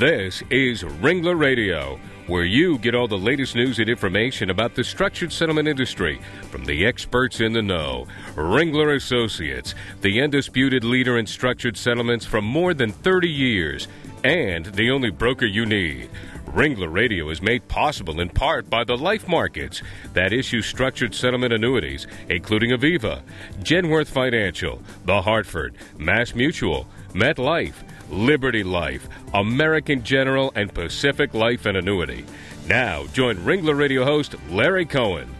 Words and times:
This 0.00 0.42
is 0.48 0.82
Ringler 0.82 1.38
Radio, 1.38 2.00
where 2.26 2.46
you 2.46 2.78
get 2.78 2.94
all 2.94 3.06
the 3.06 3.18
latest 3.18 3.54
news 3.54 3.78
and 3.78 3.90
information 3.90 4.48
about 4.48 4.74
the 4.74 4.82
structured 4.82 5.30
settlement 5.30 5.68
industry 5.68 6.22
from 6.50 6.64
the 6.64 6.86
experts 6.86 7.40
in 7.40 7.52
the 7.52 7.60
know. 7.60 8.06
Ringler 8.34 8.96
Associates, 8.96 9.74
the 10.00 10.22
undisputed 10.22 10.84
leader 10.84 11.18
in 11.18 11.26
structured 11.26 11.76
settlements 11.76 12.24
for 12.24 12.40
more 12.40 12.72
than 12.72 12.92
30 12.92 13.28
years, 13.28 13.88
and 14.24 14.64
the 14.64 14.90
only 14.90 15.10
broker 15.10 15.44
you 15.44 15.66
need. 15.66 16.08
Ringler 16.46 16.90
Radio 16.90 17.28
is 17.28 17.42
made 17.42 17.68
possible 17.68 18.20
in 18.20 18.30
part 18.30 18.70
by 18.70 18.84
the 18.84 18.96
life 18.96 19.28
markets 19.28 19.82
that 20.14 20.32
issue 20.32 20.62
structured 20.62 21.14
settlement 21.14 21.52
annuities, 21.52 22.06
including 22.30 22.70
Aviva, 22.70 23.20
Genworth 23.58 24.08
Financial, 24.08 24.80
The 25.04 25.20
Hartford, 25.20 25.74
Mass 25.98 26.34
Mutual, 26.34 26.86
MetLife, 27.12 27.74
Liberty 28.10 28.64
Life, 28.64 29.08
American 29.32 30.02
General, 30.02 30.52
and 30.56 30.74
Pacific 30.74 31.32
Life 31.32 31.66
and 31.66 31.76
Annuity. 31.76 32.24
Now, 32.66 33.06
join 33.08 33.36
Ringler 33.36 33.76
Radio 33.78 34.04
host 34.04 34.34
Larry 34.50 34.84
Cohen. 34.84 35.32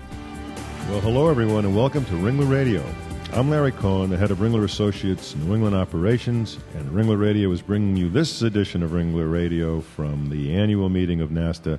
Well, 0.88 1.01
hello, 1.01 1.28
everyone, 1.28 1.64
and 1.64 1.77
welcome 1.77 2.05
to 2.06 2.12
Ringler 2.12 2.51
Radio. 2.51 2.84
I'm 3.33 3.51
Larry 3.51 3.73
Cohen, 3.73 4.11
the 4.11 4.16
head 4.16 4.30
of 4.30 4.38
Ringler 4.38 4.64
Associates 4.64 5.37
New 5.37 5.55
England 5.55 5.77
Operations, 5.77 6.59
and 6.75 6.91
Ringler 6.91 7.20
Radio 7.20 7.51
is 7.52 7.62
bringing 7.62 7.97
you 7.97 8.09
this 8.09 8.42
edition 8.42 8.83
of 8.83 8.91
Ringler 8.91 9.30
Radio 9.30 9.80
from 9.80 10.30
the 10.30 10.55
annual 10.55 10.89
meeting 10.89 11.20
of 11.20 11.30
NASTA 11.30 11.78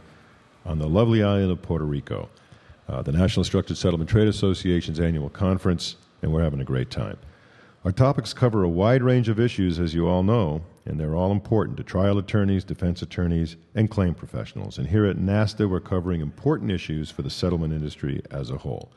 on 0.65 0.79
the 0.79 0.87
lovely 0.87 1.23
island 1.23 1.51
of 1.51 1.61
Puerto 1.61 1.85
Rico, 1.85 2.29
uh, 2.87 3.01
the 3.01 3.11
National 3.11 3.43
Structured 3.43 3.77
Settlement 3.77 4.09
Trade 4.09 4.27
Association's 4.27 4.99
annual 4.99 5.29
conference, 5.29 5.95
and 6.21 6.31
we're 6.31 6.43
having 6.43 6.61
a 6.61 6.65
great 6.65 6.89
time. 6.89 7.17
Our 7.83 7.91
topics 7.91 8.33
cover 8.33 8.63
a 8.63 8.69
wide 8.69 9.03
range 9.03 9.27
of 9.27 9.39
issues, 9.39 9.79
as 9.79 9.93
you 9.93 10.07
all 10.07 10.23
know, 10.23 10.61
and 10.85 10.99
they're 10.99 11.15
all 11.15 11.31
important 11.31 11.77
to 11.77 11.83
trial 11.83 12.17
attorneys, 12.17 12.63
defense 12.63 13.01
attorneys, 13.01 13.55
and 13.75 13.89
claim 13.89 14.13
professionals. 14.13 14.77
And 14.77 14.87
here 14.87 15.05
at 15.05 15.17
NASTA, 15.17 15.69
we're 15.69 15.79
covering 15.79 16.21
important 16.21 16.71
issues 16.71 17.11
for 17.11 17.21
the 17.21 17.29
settlement 17.29 17.73
industry 17.73 18.21
as 18.31 18.49
a 18.49 18.57
whole. 18.57 18.91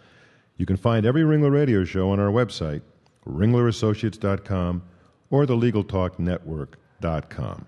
You 0.57 0.67
can 0.67 0.77
find 0.77 1.05
every 1.05 1.23
Ringler 1.23 1.53
Radio 1.53 1.85
show 1.85 2.11
on 2.11 2.21
our 2.21 2.31
website, 2.31 2.83
ringlerassociates.com, 3.27 4.83
or 5.31 5.47
thelegaltalknetwork.com. 5.47 7.67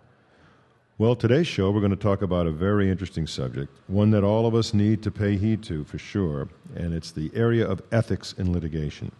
Well, 0.99 1.15
today's 1.15 1.47
show, 1.47 1.71
we're 1.71 1.81
going 1.81 1.91
to 1.91 1.97
talk 1.97 2.23
about 2.23 2.47
a 2.47 2.51
very 2.51 2.91
interesting 2.91 3.27
subject, 3.27 3.81
one 3.87 4.11
that 4.13 4.25
all 4.25 4.47
of 4.47 4.55
us 4.55 4.73
need 4.73 5.03
to 5.03 5.11
pay 5.11 5.37
heed 5.37 5.63
to 5.65 5.85
for 5.85 5.99
sure, 5.99 6.49
and 6.75 6.95
it's 6.95 7.11
the 7.11 7.31
area 7.35 7.69
of 7.69 7.83
ethics 7.93 8.33
in 8.39 8.51
litigation. 8.51 9.13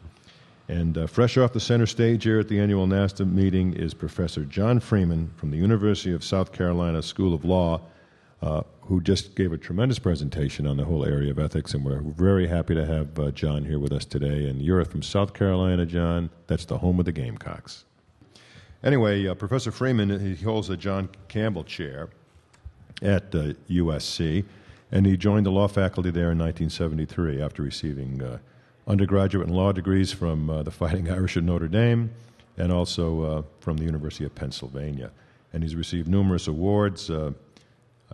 And 0.69 0.99
uh, 0.99 1.07
fresh 1.07 1.37
off 1.37 1.53
the 1.53 1.61
center 1.61 1.87
stage 1.87 2.25
here 2.25 2.41
at 2.41 2.49
the 2.49 2.59
annual 2.59 2.87
NASTA 2.87 3.31
meeting 3.31 3.75
is 3.75 3.95
Professor 3.95 4.45
John 4.45 4.81
Freeman 4.81 5.31
from 5.37 5.53
the 5.53 5.57
University 5.57 6.13
of 6.13 6.25
South 6.25 6.53
Carolina 6.53 7.03
School 7.03 7.35
of 7.35 7.45
Law, 7.45 7.83
uh, 8.43 8.63
who 8.83 9.01
just 9.01 9.37
gave 9.37 9.53
a 9.53 9.59
tremendous 9.59 10.01
presentation 10.01 10.67
on 10.67 10.77
the 10.77 10.85
whole 10.85 11.05
area 11.05 11.31
of 11.31 11.39
ethics. 11.39 11.73
And 11.73 11.85
we're 11.85 12.01
very 12.01 12.49
happy 12.49 12.75
to 12.75 12.85
have 12.85 13.17
uh, 13.17 13.31
John 13.31 13.65
here 13.65 13.79
with 13.79 13.93
us 13.93 14.05
today. 14.05 14.49
And 14.49 14.61
you're 14.61 14.85
from 14.85 15.03
South 15.03 15.35
Carolina, 15.35 15.87
John. 15.87 16.31
That's 16.49 16.65
the 16.65 16.79
home 16.79 16.99
of 16.99 17.05
the 17.05 17.13
Gamecocks. 17.13 17.85
Anyway, 18.83 19.27
uh, 19.27 19.35
Professor 19.35 19.71
Freeman 19.71 20.19
he 20.21 20.35
holds 20.45 20.67
the 20.67 20.77
John 20.77 21.09
Campbell 21.29 21.65
Chair 21.65 22.09
at 23.03 23.31
USC, 23.31 24.43
uh, 24.43 24.47
and 24.91 25.07
he 25.07 25.17
joined 25.17 25.47
the 25.47 25.51
law 25.51 25.69
faculty 25.69 26.11
there 26.11 26.33
in 26.33 26.39
1973 26.39 27.41
after 27.41 27.63
receiving 27.63 28.23
uh, 28.23 28.39
undergraduate 28.87 29.47
and 29.47 29.57
law 29.57 29.73
degrees 29.73 30.13
from 30.13 30.49
uh, 30.49 30.63
the 30.63 30.71
Fighting 30.71 31.11
Irish 31.11 31.37
at 31.37 31.43
Notre 31.43 31.69
Dame 31.69 32.11
and 32.57 32.73
also 32.73 33.23
uh, 33.23 33.43
from 33.61 33.77
the 33.77 33.85
University 33.85 34.25
of 34.25 34.35
Pennsylvania. 34.35 35.11
And 35.53 35.63
he's 35.63 35.75
received 35.75 36.09
numerous 36.09 36.47
awards, 36.47 37.11
uh, 37.11 37.33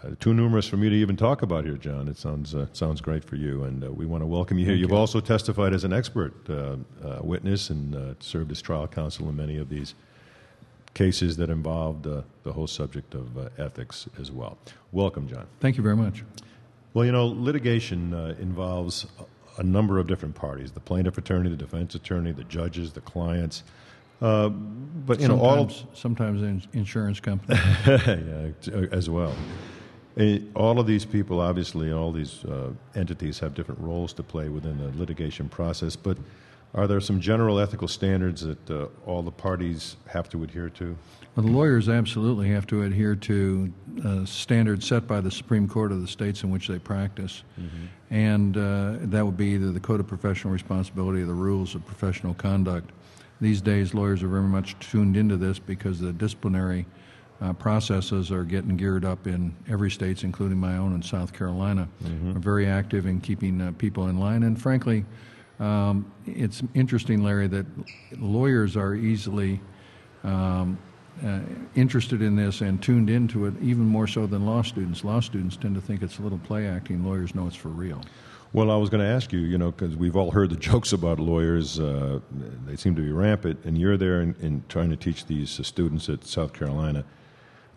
uh 0.02 0.10
too 0.18 0.32
numerous 0.32 0.66
for 0.66 0.76
me 0.76 0.88
to 0.88 0.96
even 0.96 1.16
talk 1.16 1.42
about 1.42 1.64
here, 1.64 1.76
John. 1.76 2.08
It 2.08 2.16
sounds, 2.16 2.54
uh, 2.54 2.66
sounds 2.72 3.00
great 3.00 3.24
for 3.24 3.36
you, 3.36 3.64
and 3.64 3.84
uh, 3.84 3.92
we 3.92 4.06
want 4.06 4.22
to 4.22 4.26
welcome 4.26 4.58
you 4.58 4.64
here. 4.64 4.74
Thank 4.74 4.80
You've 4.80 4.90
you. 4.90 4.96
also 4.96 5.20
testified 5.20 5.74
as 5.74 5.84
an 5.84 5.92
expert 5.92 6.34
witness 7.22 7.70
and 7.70 8.16
served 8.20 8.50
as 8.50 8.62
trial 8.62 8.88
counsel 8.88 9.28
in 9.28 9.36
many 9.36 9.58
of 9.58 9.68
these 9.68 9.94
cases 10.94 11.36
that 11.38 11.50
involved 11.50 12.04
the 12.04 12.52
whole 12.52 12.66
subject 12.66 13.14
of 13.14 13.50
ethics 13.58 14.08
as 14.20 14.30
well. 14.30 14.58
Welcome, 14.92 15.28
John. 15.28 15.46
Thank 15.60 15.76
you 15.76 15.82
very 15.82 15.96
much. 15.96 16.22
Well, 16.94 17.06
you 17.06 17.12
know, 17.12 17.26
litigation 17.26 18.12
involves 18.38 19.06
a 19.58 19.62
number 19.62 19.98
of 19.98 20.06
different 20.06 20.34
parties 20.34 20.72
the 20.72 20.80
plaintiff 20.80 21.18
attorney, 21.18 21.50
the 21.50 21.56
defense 21.56 21.94
attorney, 21.94 22.32
the 22.32 22.44
judges, 22.44 22.92
the 22.92 23.00
clients. 23.00 23.62
Uh, 24.20 24.48
but 24.48 25.18
you 25.20 25.26
sometimes, 25.26 25.28
know 25.28 25.44
all 25.44 25.70
sometimes 25.94 26.66
insurance 26.72 27.18
companies 27.18 27.60
yeah, 27.86 28.86
as 28.92 29.10
well. 29.10 29.34
all 30.54 30.78
of 30.78 30.86
these 30.86 31.04
people, 31.04 31.40
obviously, 31.40 31.92
all 31.92 32.12
these 32.12 32.44
uh, 32.44 32.70
entities 32.94 33.40
have 33.40 33.52
different 33.54 33.80
roles 33.80 34.12
to 34.12 34.22
play 34.22 34.48
within 34.48 34.78
the 34.78 34.96
litigation 34.96 35.48
process. 35.48 35.96
But 35.96 36.18
are 36.74 36.86
there 36.86 37.00
some 37.00 37.20
general 37.20 37.58
ethical 37.58 37.88
standards 37.88 38.42
that 38.42 38.70
uh, 38.70 38.86
all 39.06 39.22
the 39.22 39.30
parties 39.30 39.96
have 40.06 40.28
to 40.30 40.42
adhere 40.42 40.70
to? 40.70 40.96
Well, 41.36 41.46
the 41.46 41.52
lawyers 41.52 41.88
absolutely 41.88 42.48
have 42.50 42.66
to 42.68 42.82
adhere 42.82 43.14
to 43.16 43.72
uh, 44.04 44.24
standards 44.24 44.86
set 44.86 45.06
by 45.06 45.20
the 45.20 45.30
Supreme 45.30 45.68
Court 45.68 45.92
of 45.92 46.00
the 46.00 46.08
states 46.08 46.42
in 46.42 46.50
which 46.50 46.68
they 46.68 46.78
practice. 46.78 47.42
Mm-hmm. 47.58 48.14
And 48.14 48.56
uh, 48.56 48.96
that 49.10 49.24
would 49.24 49.36
be 49.36 49.48
either 49.48 49.70
the 49.70 49.80
Code 49.80 50.00
of 50.00 50.06
Professional 50.06 50.52
Responsibility 50.52 51.22
or 51.22 51.26
the 51.26 51.34
Rules 51.34 51.74
of 51.74 51.86
Professional 51.86 52.34
Conduct. 52.34 52.90
These 53.40 53.60
days, 53.60 53.94
lawyers 53.94 54.22
are 54.22 54.28
very 54.28 54.42
much 54.42 54.78
tuned 54.78 55.16
into 55.16 55.36
this 55.36 55.58
because 55.58 56.00
the 56.00 56.12
disciplinary 56.12 56.86
uh, 57.40 57.52
processes 57.54 58.30
are 58.30 58.44
getting 58.44 58.76
geared 58.76 59.04
up 59.04 59.26
in 59.26 59.54
every 59.68 59.90
state, 59.90 60.22
including 60.24 60.58
my 60.58 60.76
own 60.76 60.94
in 60.94 61.02
South 61.02 61.32
Carolina. 61.32 61.88
Mm-hmm. 62.04 62.36
Are 62.36 62.40
very 62.40 62.66
active 62.66 63.06
in 63.06 63.20
keeping 63.20 63.60
uh, 63.60 63.72
people 63.78 64.08
in 64.08 64.18
line. 64.18 64.42
And 64.42 64.60
frankly, 64.60 65.04
um, 65.62 66.10
it's 66.26 66.62
interesting, 66.74 67.22
Larry, 67.22 67.46
that 67.46 67.66
lawyers 68.18 68.76
are 68.76 68.94
easily 68.94 69.60
um, 70.24 70.76
uh, 71.24 71.40
interested 71.76 72.20
in 72.20 72.34
this 72.34 72.62
and 72.62 72.82
tuned 72.82 73.08
into 73.08 73.46
it 73.46 73.54
even 73.62 73.84
more 73.84 74.08
so 74.08 74.26
than 74.26 74.44
law 74.44 74.62
students. 74.62 75.04
Law 75.04 75.20
students 75.20 75.56
tend 75.56 75.76
to 75.76 75.80
think 75.80 76.02
it's 76.02 76.18
a 76.18 76.22
little 76.22 76.38
play 76.38 76.66
acting. 76.66 77.04
Lawyers 77.04 77.34
know 77.36 77.46
it's 77.46 77.54
for 77.54 77.68
real. 77.68 78.02
Well, 78.52 78.72
I 78.72 78.76
was 78.76 78.90
going 78.90 79.02
to 79.02 79.08
ask 79.08 79.32
you, 79.32 79.38
you 79.38 79.56
know, 79.56 79.70
because 79.70 79.96
we've 79.96 80.16
all 80.16 80.32
heard 80.32 80.50
the 80.50 80.56
jokes 80.70 80.92
about 80.92 81.20
lawyers. 81.20 81.78
Uh, 81.78 82.18
they 82.66 82.74
seem 82.74 82.96
to 82.96 83.02
be 83.02 83.12
rampant, 83.12 83.60
and 83.64 83.78
you're 83.78 83.96
there 83.96 84.20
in, 84.20 84.34
in 84.40 84.64
trying 84.68 84.90
to 84.90 84.96
teach 84.96 85.26
these 85.26 85.60
uh, 85.60 85.62
students 85.62 86.08
at 86.08 86.24
South 86.24 86.52
Carolina 86.52 87.04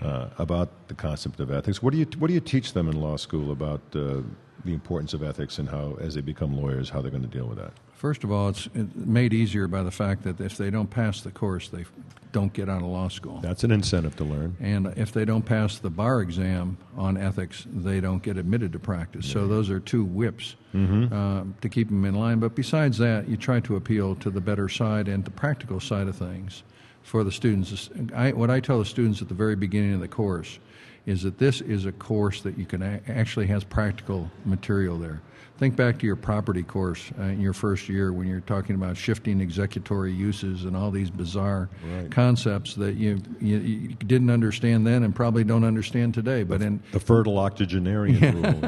uh, 0.01 0.28
about 0.38 0.69
the 0.88 0.94
concept 0.94 1.39
of 1.39 1.51
ethics. 1.51 1.81
What 1.81 1.91
do 1.91 1.97
you 1.97 2.07
What 2.17 2.28
do 2.28 2.33
you 2.33 2.39
teach 2.39 2.73
them 2.73 2.89
in 2.89 3.00
law 3.00 3.17
school 3.17 3.51
about 3.51 3.81
uh, 3.94 4.22
the 4.63 4.73
importance 4.73 5.13
of 5.13 5.23
ethics 5.23 5.59
and 5.59 5.69
how, 5.69 5.97
as 6.01 6.16
they 6.16 6.22
become 6.22 6.57
lawyers, 6.57 6.89
how 6.89 7.01
they're 7.01 7.11
going 7.11 7.23
to 7.23 7.29
deal 7.29 7.47
with 7.47 7.57
that? 7.57 7.73
First 7.94 8.23
of 8.23 8.31
all, 8.31 8.50
it's 8.50 8.67
made 8.94 9.33
easier 9.33 9.67
by 9.67 9.83
the 9.83 9.91
fact 9.91 10.23
that 10.23 10.41
if 10.41 10.57
they 10.57 10.69
don't 10.69 10.89
pass 10.89 11.22
the 11.22 11.31
course, 11.31 11.69
they 11.69 11.85
don't 12.33 12.51
get 12.51 12.67
out 12.67 12.81
of 12.81 12.88
law 12.88 13.07
school. 13.07 13.39
That's 13.39 13.63
an 13.63 13.72
incentive 13.72 14.17
to 14.17 14.25
learn. 14.25 14.57
And 14.59 14.94
if 14.97 15.13
they 15.13 15.23
don't 15.23 15.45
pass 15.45 15.79
the 15.79 15.89
bar 15.89 16.22
exam 16.22 16.77
on 16.97 17.16
ethics, 17.16 17.66
they 17.72 18.01
don't 18.01 18.22
get 18.22 18.38
admitted 18.38 18.73
to 18.73 18.79
practice. 18.79 19.25
So 19.25 19.47
those 19.47 19.69
are 19.69 19.79
two 19.79 20.03
whips 20.03 20.57
mm-hmm. 20.73 21.13
uh, 21.13 21.45
to 21.62 21.69
keep 21.69 21.88
them 21.88 22.03
in 22.03 22.16
line. 22.16 22.39
But 22.39 22.53
besides 22.53 22.97
that, 22.97 23.29
you 23.29 23.38
try 23.38 23.62
to 23.62 23.77
appeal 23.77 24.16
to 24.16 24.29
the 24.29 24.41
better 24.41 24.67
side 24.67 25.07
and 25.07 25.23
the 25.23 25.31
practical 25.31 25.79
side 25.79 26.09
of 26.09 26.17
things 26.17 26.63
for 27.06 27.24
the 27.24 27.32
students. 27.32 27.90
I, 28.16 28.32
what 28.32 28.50
I 28.50 28.60
tell 28.60 28.80
the 28.80 28.86
students 28.86 29.22
at 29.22 29.30
the 29.30 29.36
very 29.36 29.56
beginning 29.56 29.94
of 29.94 30.00
the 30.00 30.08
course 30.08 30.58
is 31.06 31.22
that 31.22 31.38
this 31.38 31.62
is 31.62 31.86
a 31.86 31.92
course 31.92 32.42
that 32.42 32.58
you 32.58 32.66
can 32.66 32.82
a- 32.82 33.00
actually 33.08 33.46
has 33.46 33.64
practical 33.64 34.32
material 34.44 34.98
there 34.98 35.22
think 35.58 35.76
back 35.76 35.98
to 36.00 36.06
your 36.06 36.18
property 36.18 36.64
course 36.64 37.12
uh, 37.18 37.24
in 37.24 37.40
your 37.40 37.54
first 37.54 37.88
year 37.88 38.12
when 38.12 38.28
you're 38.28 38.42
talking 38.42 38.75
about 38.75 38.98
shifting 38.98 39.42
executory 39.42 40.12
uses 40.12 40.66
and 40.66 40.75
all 40.75 40.92
these 40.92 41.10
bizarre 41.10 41.69
right. 41.94 42.12
concepts 42.12 42.75
that 42.75 42.96
you, 42.96 43.22
you, 43.40 43.57
you, 43.57 43.88
didn't 44.06 44.30
understand 44.30 44.86
then 44.86 45.04
and 45.04 45.16
probably 45.16 45.46
don't 45.46 45.63
understand 45.63 46.13
today. 46.13 46.44
But 46.44 46.60
the, 46.60 46.66
in 46.68 46.84
the 46.92 47.00
fertile 47.00 47.40
octogenarian 47.40 48.22
yeah. 48.22 48.31
rule, 48.34 48.60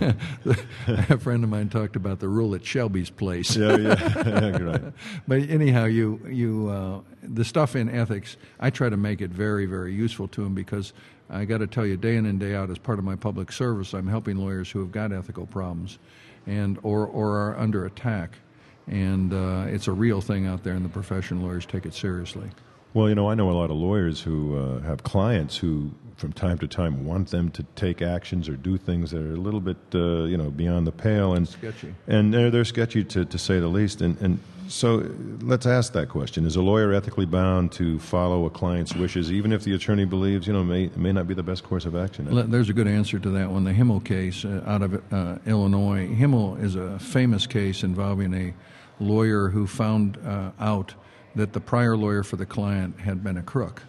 yeah. 0.00 0.54
a 1.08 1.18
friend 1.18 1.44
of 1.44 1.50
mine 1.50 1.68
talked 1.68 1.94
about 1.94 2.18
the 2.18 2.28
rule 2.28 2.54
at 2.56 2.64
Shelby's 2.64 3.10
place. 3.10 3.54
yeah, 3.56 3.76
yeah, 3.76 4.58
right. 4.58 4.82
But 5.28 5.48
anyhow, 5.48 5.84
you 5.84 6.20
you 6.28 6.68
uh, 6.68 7.00
the 7.22 7.44
stuff 7.44 7.76
in 7.76 7.88
ethics, 7.88 8.36
I 8.58 8.70
try 8.70 8.88
to 8.88 8.96
make 8.96 9.20
it 9.20 9.30
very 9.30 9.66
very 9.66 9.94
useful 9.94 10.26
to 10.28 10.42
them 10.42 10.54
because 10.54 10.92
I 11.32 11.44
got 11.46 11.58
to 11.58 11.66
tell 11.66 11.86
you, 11.86 11.96
day 11.96 12.16
in 12.16 12.26
and 12.26 12.38
day 12.38 12.54
out, 12.54 12.70
as 12.70 12.78
part 12.78 12.98
of 12.98 13.04
my 13.04 13.16
public 13.16 13.50
service, 13.50 13.94
I'm 13.94 14.06
helping 14.06 14.36
lawyers 14.36 14.70
who 14.70 14.80
have 14.80 14.92
got 14.92 15.12
ethical 15.12 15.46
problems, 15.46 15.98
and 16.46 16.78
or 16.82 17.06
or 17.06 17.38
are 17.38 17.58
under 17.58 17.86
attack, 17.86 18.38
and 18.86 19.32
uh, 19.32 19.64
it's 19.66 19.88
a 19.88 19.92
real 19.92 20.20
thing 20.20 20.46
out 20.46 20.62
there 20.62 20.74
in 20.74 20.82
the 20.82 20.88
profession. 20.88 21.42
Lawyers 21.42 21.66
take 21.66 21.86
it 21.86 21.94
seriously. 21.94 22.50
Well, 22.94 23.08
you 23.08 23.14
know, 23.14 23.30
I 23.30 23.34
know 23.34 23.50
a 23.50 23.52
lot 23.52 23.70
of 23.70 23.76
lawyers 23.76 24.20
who 24.20 24.58
uh, 24.58 24.80
have 24.80 25.02
clients 25.02 25.56
who, 25.56 25.92
from 26.16 26.34
time 26.34 26.58
to 26.58 26.66
time, 26.66 27.06
want 27.06 27.30
them 27.30 27.50
to 27.52 27.62
take 27.74 28.02
actions 28.02 28.50
or 28.50 28.56
do 28.56 28.76
things 28.76 29.12
that 29.12 29.22
are 29.22 29.32
a 29.32 29.36
little 29.36 29.60
bit, 29.60 29.78
uh, 29.94 30.24
you 30.24 30.36
know, 30.36 30.50
beyond 30.50 30.86
the 30.86 30.92
pale 30.92 31.32
and 31.32 31.48
Sketchy. 31.48 31.94
And 32.06 32.34
they're, 32.34 32.50
they're 32.50 32.66
sketchy 32.66 33.02
to, 33.04 33.24
to 33.24 33.38
say 33.38 33.60
the 33.60 33.68
least. 33.68 34.02
And, 34.02 34.20
and 34.20 34.38
so, 34.72 35.06
let's 35.40 35.66
ask 35.66 35.92
that 35.92 36.08
question: 36.08 36.46
Is 36.46 36.56
a 36.56 36.62
lawyer 36.62 36.92
ethically 36.94 37.26
bound 37.26 37.72
to 37.72 37.98
follow 37.98 38.46
a 38.46 38.50
client's 38.50 38.94
wishes, 38.94 39.30
even 39.30 39.52
if 39.52 39.64
the 39.64 39.74
attorney 39.74 40.06
believes, 40.06 40.46
you 40.46 40.52
know, 40.52 40.64
may 40.64 40.90
may 40.96 41.12
not 41.12 41.28
be 41.28 41.34
the 41.34 41.42
best 41.42 41.62
course 41.62 41.84
of 41.84 41.94
action? 41.94 42.50
There's 42.50 42.70
a 42.70 42.72
good 42.72 42.88
answer 42.88 43.18
to 43.18 43.30
that 43.30 43.50
one. 43.50 43.64
The 43.64 43.72
Himmel 43.72 44.00
case 44.00 44.44
uh, 44.44 44.62
out 44.66 44.82
of 44.82 45.12
uh, 45.12 45.38
Illinois. 45.46 46.06
Himmel 46.06 46.56
is 46.56 46.74
a 46.74 46.98
famous 46.98 47.46
case 47.46 47.82
involving 47.82 48.32
a 48.32 48.54
lawyer 48.98 49.48
who 49.48 49.66
found 49.66 50.16
uh, 50.26 50.52
out 50.58 50.94
that 51.34 51.52
the 51.52 51.60
prior 51.60 51.96
lawyer 51.96 52.22
for 52.22 52.36
the 52.36 52.46
client 52.46 52.98
had 53.00 53.22
been 53.22 53.36
a 53.36 53.42
crook 53.42 53.82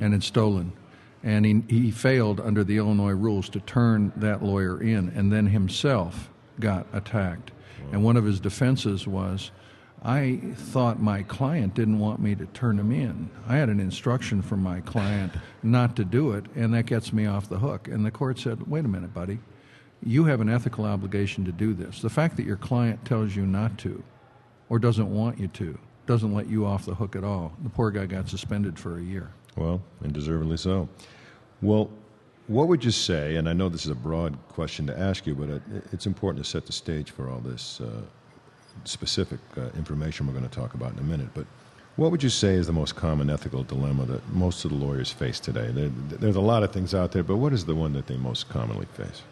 and 0.00 0.12
had 0.12 0.22
stolen. 0.22 0.72
And 1.22 1.46
he, 1.46 1.62
he 1.68 1.90
failed 1.90 2.40
under 2.40 2.62
the 2.64 2.76
Illinois 2.76 3.12
rules 3.12 3.48
to 3.50 3.60
turn 3.60 4.12
that 4.16 4.42
lawyer 4.42 4.82
in, 4.82 5.10
and 5.10 5.32
then 5.32 5.46
himself 5.46 6.30
got 6.60 6.86
attacked. 6.92 7.52
And 7.92 8.02
one 8.04 8.16
of 8.16 8.24
his 8.24 8.40
defenses 8.40 9.06
was, 9.06 9.50
I 10.02 10.40
thought 10.54 11.00
my 11.00 11.22
client 11.22 11.74
didn't 11.74 11.98
want 11.98 12.20
me 12.20 12.34
to 12.36 12.46
turn 12.46 12.78
him 12.78 12.92
in. 12.92 13.30
I 13.48 13.56
had 13.56 13.68
an 13.68 13.80
instruction 13.80 14.42
from 14.42 14.62
my 14.62 14.80
client 14.80 15.32
not 15.62 15.96
to 15.96 16.04
do 16.04 16.32
it, 16.32 16.44
and 16.54 16.72
that 16.74 16.86
gets 16.86 17.12
me 17.12 17.26
off 17.26 17.48
the 17.48 17.58
hook. 17.58 17.88
And 17.88 18.04
the 18.04 18.10
court 18.10 18.38
said, 18.38 18.66
wait 18.68 18.84
a 18.84 18.88
minute, 18.88 19.12
buddy. 19.12 19.38
You 20.02 20.24
have 20.24 20.40
an 20.40 20.48
ethical 20.48 20.84
obligation 20.84 21.44
to 21.46 21.52
do 21.52 21.74
this. 21.74 22.02
The 22.02 22.10
fact 22.10 22.36
that 22.36 22.44
your 22.44 22.56
client 22.56 23.04
tells 23.04 23.34
you 23.34 23.46
not 23.46 23.78
to 23.78 24.02
or 24.68 24.78
doesn't 24.78 25.12
want 25.12 25.40
you 25.40 25.48
to 25.48 25.78
doesn't 26.06 26.34
let 26.34 26.48
you 26.48 26.66
off 26.66 26.86
the 26.86 26.94
hook 26.94 27.16
at 27.16 27.24
all. 27.24 27.52
The 27.62 27.70
poor 27.70 27.90
guy 27.90 28.06
got 28.06 28.28
suspended 28.28 28.78
for 28.78 28.98
a 28.98 29.02
year. 29.02 29.32
Well, 29.56 29.82
and 30.02 30.12
deservedly 30.12 30.58
so. 30.58 30.88
Well, 31.62 31.90
what 32.46 32.68
would 32.68 32.84
you 32.84 32.90
say? 32.92 33.36
And 33.36 33.48
I 33.48 33.54
know 33.54 33.68
this 33.68 33.86
is 33.86 33.90
a 33.90 33.96
broad 33.96 34.36
question 34.48 34.86
to 34.86 34.98
ask 34.98 35.26
you, 35.26 35.34
but 35.34 35.62
it's 35.92 36.06
important 36.06 36.44
to 36.44 36.48
set 36.48 36.66
the 36.66 36.72
stage 36.72 37.10
for 37.10 37.28
all 37.28 37.40
this 37.40 37.80
uh, 37.80 38.02
specific 38.84 39.40
uh, 39.56 39.62
information 39.76 40.26
we're 40.26 40.32
going 40.32 40.48
to 40.48 40.54
talk 40.54 40.74
about 40.74 40.92
in 40.92 40.98
a 40.98 41.02
minute. 41.02 41.28
But 41.34 41.46
what 41.96 42.10
would 42.10 42.22
you 42.22 42.28
say 42.28 42.54
is 42.54 42.66
the 42.66 42.72
most 42.72 42.94
common 42.94 43.30
ethical 43.30 43.62
dilemma 43.62 44.04
that 44.06 44.28
most 44.32 44.64
of 44.64 44.70
the 44.70 44.76
lawyers 44.76 45.10
face 45.10 45.40
today? 45.40 45.70
There, 45.70 45.88
there's 45.88 46.36
a 46.36 46.40
lot 46.40 46.62
of 46.62 46.72
things 46.72 46.94
out 46.94 47.12
there, 47.12 47.22
but 47.22 47.36
what 47.36 47.52
is 47.52 47.64
the 47.64 47.74
one 47.74 47.94
that 47.94 48.06
they 48.06 48.16
most 48.16 48.48
commonly 48.48 48.86
face? 48.94 49.22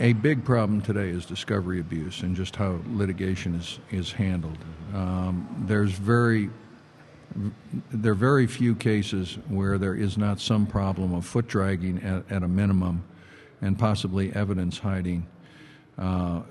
A 0.00 0.14
big 0.14 0.44
problem 0.44 0.80
today 0.80 1.10
is 1.10 1.26
discovery 1.26 1.80
abuse 1.80 2.22
and 2.22 2.34
just 2.34 2.56
how 2.56 2.80
litigation 2.88 3.56
is, 3.56 3.78
is 3.90 4.12
handled. 4.12 4.56
Um, 4.94 5.64
there's 5.66 5.92
very 5.92 6.50
there 7.92 8.12
are 8.12 8.14
very 8.14 8.46
few 8.46 8.74
cases 8.74 9.36
where 9.48 9.76
there 9.76 9.94
is 9.94 10.16
not 10.16 10.40
some 10.40 10.66
problem 10.66 11.12
of 11.12 11.26
foot 11.26 11.46
dragging 11.48 12.02
at, 12.02 12.30
at 12.30 12.42
a 12.42 12.48
minimum 12.48 13.04
and 13.60 13.78
possibly 13.78 14.32
evidence 14.34 14.78
hiding 14.78 15.26
uh, 15.98 16.42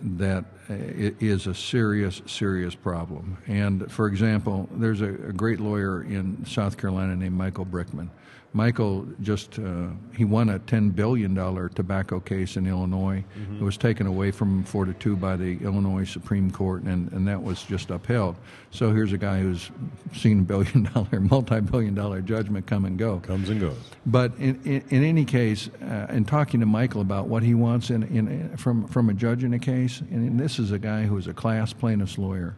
that 0.00 0.44
is 0.68 1.46
a 1.46 1.54
serious, 1.54 2.20
serious 2.26 2.74
problem. 2.74 3.38
And 3.46 3.90
for 3.90 4.08
example, 4.08 4.68
there's 4.72 5.00
a, 5.00 5.08
a 5.08 5.32
great 5.32 5.60
lawyer 5.60 6.02
in 6.02 6.44
South 6.44 6.76
Carolina 6.76 7.16
named 7.16 7.36
Michael 7.36 7.64
Brickman. 7.64 8.08
Michael 8.52 9.06
just 9.20 9.58
uh, 9.58 9.88
he 10.16 10.24
won 10.24 10.48
a 10.48 10.58
ten 10.58 10.90
billion 10.90 11.34
dollar 11.34 11.68
tobacco 11.68 12.20
case 12.20 12.56
in 12.56 12.66
Illinois. 12.66 13.22
Mm-hmm. 13.38 13.56
It 13.56 13.62
was 13.62 13.76
taken 13.76 14.06
away 14.06 14.30
from 14.30 14.58
him 14.58 14.64
four 14.64 14.84
to 14.86 14.94
two 14.94 15.16
by 15.16 15.36
the 15.36 15.58
Illinois 15.62 16.04
Supreme 16.04 16.50
Court, 16.50 16.82
and, 16.84 17.12
and 17.12 17.28
that 17.28 17.42
was 17.42 17.62
just 17.64 17.90
upheld. 17.90 18.36
So 18.70 18.92
here's 18.92 19.12
a 19.12 19.18
guy 19.18 19.40
who's 19.40 19.70
seen 20.14 20.40
a 20.40 20.42
billion 20.42 20.84
dollar, 20.94 21.20
multi 21.20 21.60
billion 21.60 21.94
dollar 21.94 22.22
judgment 22.22 22.66
come 22.66 22.84
and 22.84 22.98
go. 22.98 23.20
Comes 23.20 23.50
and 23.50 23.60
goes. 23.60 23.76
But 24.06 24.32
in, 24.38 24.60
in, 24.64 24.84
in 24.88 25.04
any 25.04 25.24
case, 25.24 25.68
uh, 25.82 26.06
in 26.10 26.24
talking 26.24 26.60
to 26.60 26.66
Michael 26.66 27.02
about 27.02 27.28
what 27.28 27.42
he 27.42 27.54
wants 27.54 27.90
in, 27.90 28.04
in, 28.04 28.56
from, 28.56 28.86
from 28.88 29.10
a 29.10 29.14
judge 29.14 29.44
in 29.44 29.52
a 29.52 29.58
case, 29.58 30.00
and 30.10 30.38
this 30.40 30.58
is 30.58 30.72
a 30.72 30.78
guy 30.78 31.04
who's 31.04 31.26
a 31.26 31.34
class 31.34 31.72
plaintiff's 31.72 32.16
lawyer 32.16 32.56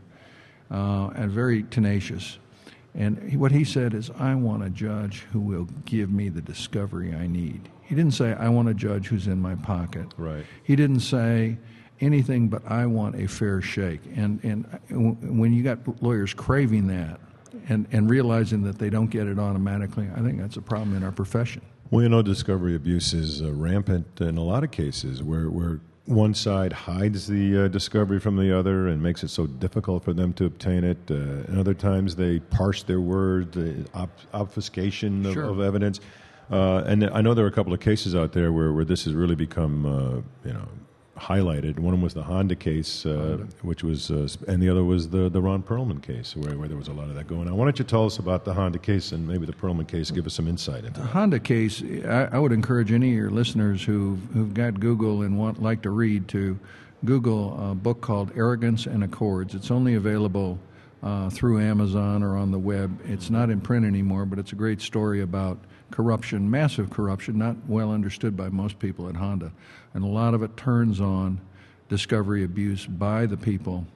uh, 0.71 1.09
and 1.15 1.31
very 1.31 1.65
tenacious. 1.65 2.39
And 2.99 3.31
he, 3.31 3.37
what 3.37 3.53
he 3.53 3.65
said 3.65 3.95
is, 3.95 4.11
I 4.19 4.35
want 4.35 4.65
a 4.65 4.71
judge 4.71 5.21
who 5.33 5.41
will 5.41 5.69
give 5.85 6.11
me 6.11 6.29
the 6.29 6.43
discovery 6.43 7.15
I 7.15 7.29
need. 7.29 7.69
He 7.81 7.95
didn't 7.95 8.13
say, 8.13 8.35
I 8.35 8.49
want 8.49 8.69
a 8.69 8.75
judge 8.75 9.07
who's 9.07 9.29
in 9.29 9.41
my 9.41 9.55
pocket. 9.55 10.07
Right. 10.19 10.45
He 10.65 10.77
didn't 10.77 11.01
say 11.01 11.57
anything 12.01 12.49
but, 12.49 12.63
I 12.67 12.87
want 12.87 13.15
a 13.15 13.27
fair 13.29 13.63
shake. 13.63 14.01
And, 14.17 14.43
and 14.43 15.41
when 15.41 15.55
you 15.55 15.63
got 15.63 16.03
lawyers 16.03 16.35
craving 16.35 16.89
that, 16.89 17.21
and, 17.69 17.87
and 17.93 18.11
realizing 18.11 18.63
that 18.63 18.79
they 18.79 18.91
don't 18.91 19.09
get 19.09 19.27
it 19.27 19.39
automatically, 19.39 20.09
I 20.15 20.21
think 20.21 20.41
that's 20.41 20.57
a 20.57 20.63
problem 20.63 20.97
in 20.97 21.05
our 21.05 21.13
profession. 21.13 21.63
Well, 21.91 22.03
you 22.03 22.09
know, 22.09 22.21
discovery 22.21 22.75
abuse 22.75 23.15
is 23.15 23.43
uh, 23.43 23.53
rampant 23.53 24.21
in 24.21 24.37
a 24.37 24.43
lot 24.43 24.65
of 24.65 24.71
cases 24.71 25.23
where, 25.23 25.49
where 25.51 25.81
one 26.09 26.33
side 26.35 26.73
hides 26.73 27.27
the 27.27 27.65
uh, 27.65 27.69
discovery 27.69 28.19
from 28.19 28.37
the 28.37 28.57
other 28.59 28.89
and 28.89 29.03
makes 29.03 29.23
it 29.23 29.29
so 29.29 29.47
difficult 29.47 30.03
for 30.05 30.13
them 30.15 30.33
to 30.35 30.47
obtain 30.47 30.83
it. 30.83 30.97
Uh, 31.11 31.15
and 31.47 31.59
other 31.59 31.75
times 31.75 32.17
they 32.17 32.39
parse 32.39 32.83
their 32.83 33.01
words, 33.01 33.57
op- 33.95 34.19
obfuscation 34.33 35.27
of, 35.27 35.35
Sure. 35.35 35.45
of 35.45 35.61
evidence. 35.61 36.01
Uh, 36.51 36.79
and 36.87 37.05
I 37.11 37.21
know 37.21 37.35
there 37.35 37.45
are 37.45 37.49
a 37.49 37.53
couple 37.53 37.75
of 37.75 37.81
cases 37.81 38.15
out 38.15 38.33
there 38.33 38.53
where, 38.53 38.73
where 38.73 38.87
this 38.87 39.05
has 39.05 39.13
really 39.15 39.35
become, 39.35 39.85
uh, 39.85 40.49
you 40.49 40.55
know, 40.55 40.67
highlighted. 41.19 41.79
One 41.79 41.93
of 41.93 41.99
them 41.99 42.03
was 42.03 42.15
the 42.15 42.23
Honda 42.23 42.55
case, 42.57 43.05
uh, 43.05 43.39
which 43.63 43.83
was, 43.83 44.11
uh, 44.11 44.29
and 44.47 44.63
the 44.63 44.69
other 44.69 44.85
was 44.85 45.09
the, 45.09 45.29
the 45.29 45.41
Ron 45.41 45.63
Perelman 45.63 46.03
case, 46.03 46.37
where, 46.37 46.57
where 46.57 46.69
there 46.69 46.77
was 46.77 46.89
a 46.89 46.93
lot 46.93 47.09
of 47.09 47.15
that 47.15 47.27
going 47.27 47.49
on. 47.49 47.57
Why 47.57 47.65
don't 47.65 47.79
you 47.79 47.85
tell 47.85 48.07
us 48.07 48.19
about 48.19 48.45
the 48.45 48.55
Honda 48.55 48.79
case 48.79 49.13
and 49.13 49.27
maybe 49.27 49.47
the 49.47 49.53
Perelman 49.53 49.89
case? 49.89 50.11
Give 50.11 50.27
us 50.27 50.35
some 50.35 50.49
insight 50.49 50.85
into 50.85 51.01
The 51.01 51.07
that. 51.07 51.13
Honda 51.13 51.41
case, 51.41 51.83
I, 52.05 52.29
I 52.33 52.39
would 52.39 52.53
encourage 52.53 52.93
any 52.93 53.11
of 53.11 53.17
your 53.17 53.31
listeners 53.31 53.83
who 53.83 54.19
who've 54.33 54.55
got 54.55 54.81
Google 54.81 55.23
and 55.23 55.39
want 55.39 55.63
like 55.63 55.83
to 55.83 55.91
read 55.91 56.29
to 56.29 56.59
Google 57.05 57.71
a 57.71 57.75
book 57.75 58.01
called 58.01 58.33
Arrogance 58.37 58.87
and 58.87 59.05
Accords. 59.05 59.55
It's 59.55 59.71
only 59.71 59.95
available 59.95 60.59
uh, 61.03 61.31
through 61.31 61.61
Amazon 61.61 62.23
or 62.23 62.37
on 62.37 62.51
the 62.51 62.59
web. 62.59 62.99
It's 63.05 63.31
not 63.31 63.51
in 63.51 63.61
print 63.61 63.87
anymore, 63.87 64.27
but 64.27 64.39
it's 64.39 64.53
a 64.53 64.57
great 64.57 64.81
story 64.81 65.23
about 65.23 65.59
corruption, 65.91 66.51
massive 66.51 66.91
corruption, 66.91 67.39
not 67.39 67.57
well 67.67 67.91
understood 67.93 68.37
by 68.37 68.49
most 68.49 68.79
people 68.79 69.09
at 69.09 69.17
Honda, 69.17 69.53
and 69.95 70.05
a 70.05 70.09
lot 70.09 70.35
of 70.35 70.43
it 70.43 70.57
turns 70.57 71.01
on 71.01 71.41
discovery 71.89 72.45
abuse 72.45 72.87
by 72.87 73.27
the 73.27 73.37
people 73.37 73.87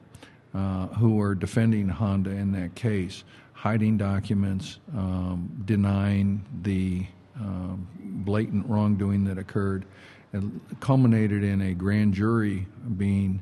uh, 0.54 0.86
who 0.88 1.20
are 1.20 1.34
defending 1.34 1.88
Honda 1.88 2.30
in 2.30 2.52
that 2.52 2.74
case, 2.74 3.24
hiding 3.52 3.96
documents, 3.96 4.78
um, 4.96 5.62
denying 5.64 6.44
the 6.62 7.06
um, 7.36 7.86
blatant 8.24 8.66
wrongdoing 8.66 9.24
that 9.24 9.38
occurred, 9.38 9.84
and 10.32 10.60
culminated 10.80 11.44
in 11.44 11.60
a 11.60 11.74
grand 11.74 12.14
jury 12.14 12.66
being 12.96 13.40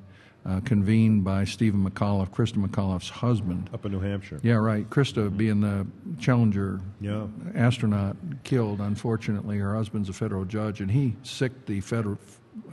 uh, 0.51 0.61
convened 0.61 1.23
by 1.25 1.45
Steven 1.45 1.89
McAuliffe, 1.89 2.31
Christa 2.31 2.55
McAuliffe's 2.65 3.09
husband. 3.11 3.71
Up 3.73 3.85
in 3.87 3.93
New 3.93 4.01
Hampshire. 4.01 4.41
Yeah, 4.43 4.55
right. 4.55 4.89
Christa, 4.91 5.35
being 5.37 5.61
the 5.61 5.87
Challenger 6.19 6.81
Yeah. 7.01 7.27
astronaut, 7.55 8.17
killed. 8.43 8.81
Unfortunately, 8.81 9.59
her 9.59 9.75
husband's 9.75 10.09
a 10.09 10.13
federal 10.13 10.45
judge, 10.45 10.81
and 10.81 10.91
he 10.91 11.17
sicked 11.23 11.67
the 11.67 11.81
federal 11.81 12.19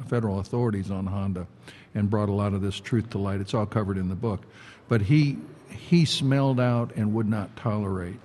federal 0.07 0.39
authorities 0.39 0.89
on 0.89 1.05
Honda, 1.05 1.45
and 1.93 2.09
brought 2.09 2.29
a 2.29 2.31
lot 2.33 2.53
of 2.53 2.61
this 2.61 2.79
truth 2.79 3.11
to 3.11 3.17
light. 3.19 3.39
It's 3.41 3.53
all 3.53 3.65
covered 3.67 3.97
in 3.97 4.09
the 4.09 4.15
book, 4.15 4.41
but 4.87 5.01
he 5.01 5.37
he 5.69 6.05
smelled 6.05 6.59
out 6.59 6.91
and 6.95 7.13
would 7.13 7.27
not 7.29 7.55
tolerate 7.55 8.19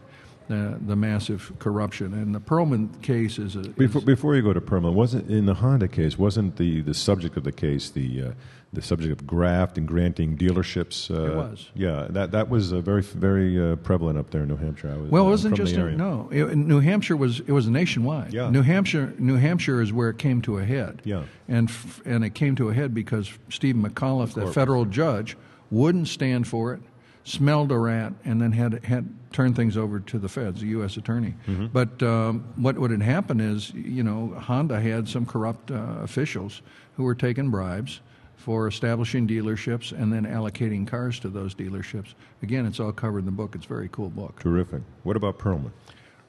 the 0.48 0.78
the 0.86 0.96
massive 0.96 1.52
corruption. 1.58 2.14
And 2.14 2.34
the 2.34 2.40
Perelman 2.40 3.00
case 3.02 3.38
is 3.38 3.54
a 3.56 3.60
is- 3.60 3.68
Before, 3.68 4.02
before 4.02 4.34
you 4.34 4.42
go 4.42 4.52
to 4.54 4.60
Perelman, 4.62 4.94
wasn't 4.94 5.28
in 5.30 5.44
the 5.44 5.54
Honda 5.54 5.88
case? 5.88 6.18
Wasn't 6.18 6.56
the, 6.56 6.80
the 6.80 6.94
subject 6.94 7.36
of 7.36 7.44
the 7.44 7.52
case 7.52 7.90
the 7.90 8.22
uh, 8.22 8.32
the 8.72 8.80
subject 8.82 9.12
of 9.12 9.26
graft 9.26 9.76
and 9.76 9.86
granting 9.86 10.36
dealerships? 10.36 11.10
Uh, 11.10 11.32
It 11.32 11.36
was. 11.36 11.70
Yeah, 11.74 12.06
that 12.10 12.30
that 12.32 12.48
was 12.48 12.72
uh, 12.72 12.80
very 12.80 13.02
very 13.02 13.72
uh, 13.72 13.76
prevalent 13.76 14.18
up 14.18 14.30
there 14.30 14.42
in 14.42 14.48
New 14.48 14.56
Hampshire. 14.56 14.90
I 14.90 14.96
was, 14.96 15.10
Well, 15.10 15.26
it 15.26 15.30
wasn't 15.30 15.56
just 15.56 15.74
in, 15.74 15.96
no. 15.96 16.28
It, 16.32 16.56
New 16.56 16.80
Hampshire 16.80 17.16
was 17.16 17.40
it 17.40 17.52
was 17.52 17.68
nationwide. 17.68 18.32
Yeah. 18.32 18.50
New 18.50 18.62
Hampshire, 18.62 19.12
New 19.18 19.36
Hampshire 19.36 19.82
is 19.82 19.92
where 19.92 20.08
it 20.08 20.18
came 20.18 20.40
to 20.42 20.58
a 20.58 20.64
head. 20.64 21.02
Yeah. 21.04 21.24
and 21.48 21.68
f- 21.68 22.00
and 22.06 22.24
it 22.24 22.30
came 22.34 22.56
to 22.56 22.70
a 22.70 22.74
head 22.74 22.94
because 22.94 23.30
Steven 23.50 23.82
McAuliffe, 23.82 24.34
the 24.34 24.50
federal 24.52 24.84
judge, 24.86 25.36
wouldn't 25.70 26.08
stand 26.08 26.48
for 26.48 26.72
it, 26.74 26.80
smelled 27.24 27.70
a 27.72 27.78
rat, 27.78 28.12
and 28.24 28.40
then 28.40 28.52
had 28.52 28.84
had 28.84 29.08
turned 29.32 29.56
things 29.56 29.76
over 29.76 29.98
to 30.00 30.18
the 30.18 30.28
feds, 30.28 30.60
the 30.60 30.66
U.S. 30.68 30.96
attorney. 30.96 31.34
Mm-hmm. 31.46 31.66
But 31.66 32.02
um, 32.02 32.44
what 32.56 32.78
what 32.78 32.90
had 32.90 33.02
happened 33.02 33.40
is, 33.42 33.70
you 33.74 34.02
know, 34.02 34.28
Honda 34.38 34.80
had 34.80 35.08
some 35.08 35.26
corrupt 35.26 35.70
uh, 35.70 35.98
officials 36.02 36.62
who 36.96 37.04
were 37.04 37.14
taking 37.14 37.50
bribes 37.50 38.00
for 38.42 38.66
establishing 38.66 39.26
dealerships 39.28 39.92
and 39.92 40.12
then 40.12 40.26
allocating 40.26 40.84
cars 40.84 41.20
to 41.20 41.28
those 41.28 41.54
dealerships. 41.54 42.14
Again, 42.42 42.66
it's 42.66 42.80
all 42.80 42.90
covered 42.90 43.20
in 43.20 43.24
the 43.24 43.30
book. 43.30 43.54
It's 43.54 43.66
a 43.66 43.68
very 43.68 43.88
cool 43.92 44.10
book. 44.10 44.40
Terrific. 44.40 44.82
What 45.04 45.16
about 45.16 45.38
Perelman? 45.38 45.70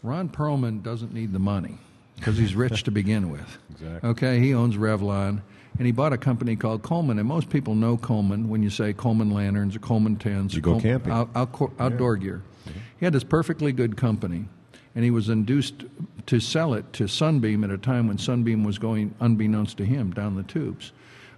Ron 0.03 0.29
Perelman 0.29 0.83
doesn't 0.83 1.11
need 1.11 1.33
the 1.33 1.39
money 1.39 1.79
because 2.17 2.37
he's 2.37 2.53
rich 2.53 2.83
to 2.83 2.91
begin 2.91 3.29
with. 3.29 3.57
Exactly. 3.73 4.09
Okay, 4.11 4.39
he 4.39 4.53
owns 4.53 4.77
Revlon, 4.77 5.41
and 5.79 5.85
he 5.85 5.91
bought 5.91 6.13
a 6.13 6.17
company 6.17 6.55
called 6.55 6.83
Coleman. 6.83 7.17
And 7.17 7.27
most 7.27 7.49
people 7.49 7.73
know 7.73 7.97
Coleman 7.97 8.47
when 8.47 8.61
you 8.61 8.69
say 8.69 8.93
Coleman 8.93 9.31
lanterns 9.31 9.75
or 9.75 9.79
Coleman 9.79 10.15
tents. 10.15 10.53
You 10.53 10.59
or 10.59 10.61
go 10.61 10.71
Col- 10.73 10.81
camping. 10.81 11.11
Out, 11.11 11.29
out, 11.35 11.73
outdoor 11.79 12.15
gear. 12.17 12.43
Mm-hmm. 12.69 12.79
He 12.99 13.05
had 13.05 13.13
this 13.13 13.23
perfectly 13.23 13.71
good 13.71 13.97
company, 13.97 14.45
and 14.93 15.03
he 15.03 15.09
was 15.09 15.27
induced 15.27 15.85
to 16.27 16.39
sell 16.39 16.75
it 16.75 16.93
to 16.93 17.07
Sunbeam 17.07 17.63
at 17.63 17.71
a 17.71 17.77
time 17.79 18.07
when 18.07 18.19
Sunbeam 18.19 18.63
was 18.63 18.77
going, 18.77 19.15
unbeknownst 19.19 19.77
to 19.77 19.85
him, 19.85 20.11
down 20.11 20.35
the 20.35 20.43
tubes. 20.43 20.93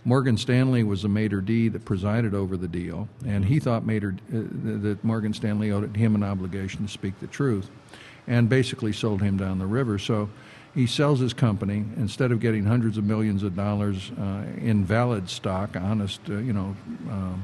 Morgan 0.07 0.37
Stanley 0.37 0.83
was 0.83 1.01
the 1.01 1.09
maitre 1.09 1.41
d' 1.41 1.73
that 1.73 1.83
presided 1.83 2.35
over 2.35 2.57
the 2.57 2.67
deal, 2.67 3.09
and 3.25 3.43
he 3.43 3.59
thought 3.59 3.87
maitre, 3.87 4.15
uh, 4.31 4.37
that 4.83 5.03
Morgan 5.03 5.33
Stanley 5.33 5.71
owed 5.71 5.95
him 5.95 6.13
an 6.13 6.23
obligation 6.23 6.85
to 6.85 6.91
speak 6.91 7.19
the 7.19 7.27
truth, 7.27 7.71
and 8.27 8.47
basically 8.47 8.93
sold 8.93 9.21
him 9.23 9.35
down 9.35 9.57
the 9.57 9.65
river. 9.65 9.97
So 9.97 10.29
he 10.75 10.85
sells 10.85 11.19
his 11.19 11.33
company 11.33 11.83
instead 11.97 12.31
of 12.31 12.39
getting 12.39 12.65
hundreds 12.65 12.99
of 12.99 13.03
millions 13.03 13.41
of 13.41 13.55
dollars 13.55 14.11
uh, 14.19 14.43
in 14.61 14.85
valid 14.85 15.27
stock, 15.27 15.75
honest, 15.75 16.21
uh, 16.29 16.37
you 16.37 16.53
know, 16.53 16.75
um, 17.09 17.43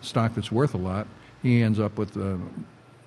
stock 0.00 0.34
that's 0.34 0.50
worth 0.50 0.74
a 0.74 0.78
lot. 0.78 1.06
He 1.42 1.62
ends 1.62 1.78
up 1.78 1.96
with. 1.96 2.16
Uh, 2.16 2.36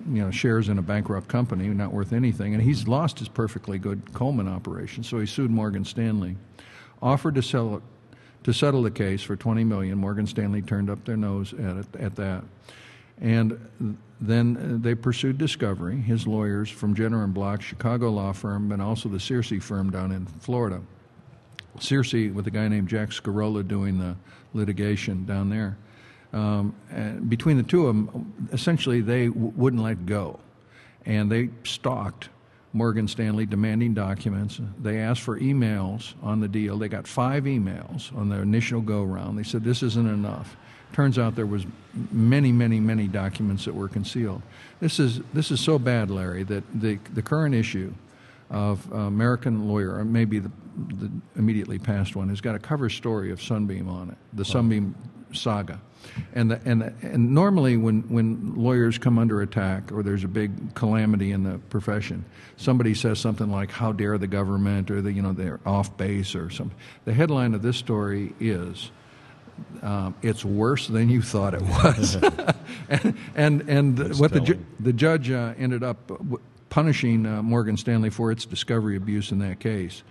you 0.06 0.22
know, 0.22 0.30
shares 0.30 0.68
in 0.68 0.76
a 0.76 0.82
bankrupt 0.82 1.28
company, 1.28 1.66
not 1.68 1.90
worth 1.90 2.12
anything, 2.12 2.52
and 2.52 2.62
he's 2.62 2.86
lost 2.86 3.20
his 3.20 3.28
perfectly 3.28 3.78
good 3.78 4.12
Coleman 4.12 4.46
operation. 4.46 5.02
So 5.02 5.18
he 5.18 5.24
sued 5.24 5.50
Morgan 5.50 5.82
Stanley, 5.82 6.36
offered 7.00 7.36
to 7.36 7.42
sell 7.42 7.80
to 8.44 8.52
settle 8.52 8.82
the 8.82 8.90
case 8.90 9.22
for 9.22 9.36
20 9.36 9.64
million. 9.64 9.98
Morgan 9.98 10.26
Stanley 10.26 10.62
turned 10.62 10.88
up 10.88 11.04
their 11.04 11.16
nose 11.16 11.52
at 11.54 11.76
it, 11.76 11.86
at 11.98 12.16
that. 12.16 12.44
And 13.20 13.98
then 14.20 14.80
they 14.82 14.94
pursued 14.94 15.38
discovery, 15.38 15.96
his 15.96 16.26
lawyers 16.26 16.70
from 16.70 16.94
Jenner 16.94 17.24
and 17.24 17.34
Block, 17.34 17.62
Chicago 17.62 18.10
law 18.10 18.32
firm, 18.32 18.70
and 18.72 18.80
also 18.80 19.08
the 19.08 19.18
Searcy 19.18 19.62
firm 19.62 19.90
down 19.90 20.12
in 20.12 20.26
Florida. 20.26 20.80
Searcy, 21.78 22.32
with 22.32 22.46
a 22.46 22.50
guy 22.50 22.68
named 22.68 22.88
Jack 22.88 23.10
Scarola 23.10 23.66
doing 23.66 23.98
the 23.98 24.16
litigation 24.52 25.24
down 25.24 25.50
there. 25.50 25.76
Um, 26.32 26.74
and 26.90 27.28
between 27.28 27.56
the 27.56 27.62
two 27.62 27.86
of 27.86 27.94
them, 27.94 28.48
essentially 28.52 29.00
they 29.00 29.28
w- 29.28 29.52
wouldn't 29.56 29.82
let 29.82 30.04
go. 30.06 30.38
And 31.06 31.30
they 31.30 31.50
stalked 31.64 32.28
Morgan 32.74 33.06
Stanley 33.06 33.46
demanding 33.46 33.94
documents. 33.94 34.60
They 34.82 34.98
asked 34.98 35.22
for 35.22 35.38
emails 35.38 36.14
on 36.22 36.40
the 36.40 36.48
deal. 36.48 36.76
They 36.76 36.88
got 36.88 37.06
five 37.06 37.44
emails 37.44 38.14
on 38.16 38.28
the 38.28 38.40
initial 38.40 38.80
go 38.80 39.04
round. 39.04 39.38
They 39.38 39.44
said 39.44 39.62
this 39.62 39.82
isn't 39.84 40.08
enough. 40.08 40.56
Turns 40.92 41.16
out 41.18 41.36
there 41.36 41.46
was 41.46 41.64
many, 42.10 42.50
many, 42.52 42.80
many 42.80 43.06
documents 43.06 43.64
that 43.64 43.74
were 43.74 43.88
concealed. 43.88 44.42
This 44.80 44.98
is 44.98 45.20
this 45.32 45.50
is 45.50 45.60
so 45.60 45.78
bad, 45.78 46.10
Larry, 46.10 46.42
that 46.44 46.64
the 46.74 46.98
the 47.14 47.22
current 47.22 47.54
issue 47.54 47.94
of 48.50 48.92
uh, 48.92 48.96
American 48.96 49.68
Lawyer, 49.68 49.94
or 49.94 50.04
maybe 50.04 50.40
the, 50.40 50.50
the 50.96 51.10
immediately 51.36 51.78
past 51.78 52.14
one, 52.14 52.28
has 52.28 52.40
got 52.40 52.54
a 52.54 52.58
cover 52.58 52.90
story 52.90 53.30
of 53.30 53.40
Sunbeam 53.40 53.88
on 53.88 54.10
it, 54.10 54.16
the 54.32 54.44
Sunbeam 54.44 54.94
saga. 55.32 55.80
And, 56.34 56.50
the, 56.50 56.60
and, 56.64 56.82
the, 56.82 56.92
and 57.02 57.30
normally, 57.34 57.76
when, 57.76 58.02
when 58.08 58.54
lawyers 58.54 58.98
come 58.98 59.18
under 59.18 59.42
attack 59.42 59.92
or 59.92 60.02
there's 60.02 60.24
a 60.24 60.28
big 60.28 60.74
calamity 60.74 61.32
in 61.32 61.42
the 61.44 61.58
profession, 61.70 62.24
somebody 62.56 62.94
says 62.94 63.18
something 63.18 63.50
like, 63.50 63.70
How 63.70 63.92
dare 63.92 64.18
the 64.18 64.26
government, 64.26 64.90
or 64.90 65.02
the, 65.02 65.12
you 65.12 65.22
know, 65.22 65.32
they're 65.32 65.60
off 65.66 65.96
base, 65.96 66.34
or 66.34 66.50
something. 66.50 66.76
The 67.04 67.14
headline 67.14 67.54
of 67.54 67.62
this 67.62 67.76
story 67.76 68.34
is, 68.40 68.90
um, 69.82 70.14
It's 70.22 70.44
worse 70.44 70.88
than 70.88 71.08
you 71.08 71.22
thought 71.22 71.54
it 71.54 71.62
was. 71.62 72.16
and 72.88 73.16
and, 73.34 73.60
and 73.68 73.96
That's 73.96 74.18
what 74.18 74.32
the, 74.32 74.40
ju- 74.40 74.64
the 74.80 74.92
judge 74.92 75.30
uh, 75.30 75.54
ended 75.58 75.82
up 75.82 76.06
w- 76.08 76.40
punishing 76.70 77.24
uh, 77.24 77.42
Morgan 77.42 77.76
Stanley 77.76 78.10
for 78.10 78.32
its 78.32 78.44
discovery 78.44 78.96
abuse 78.96 79.30
in 79.30 79.38
that 79.38 79.60
case, 79.60 80.02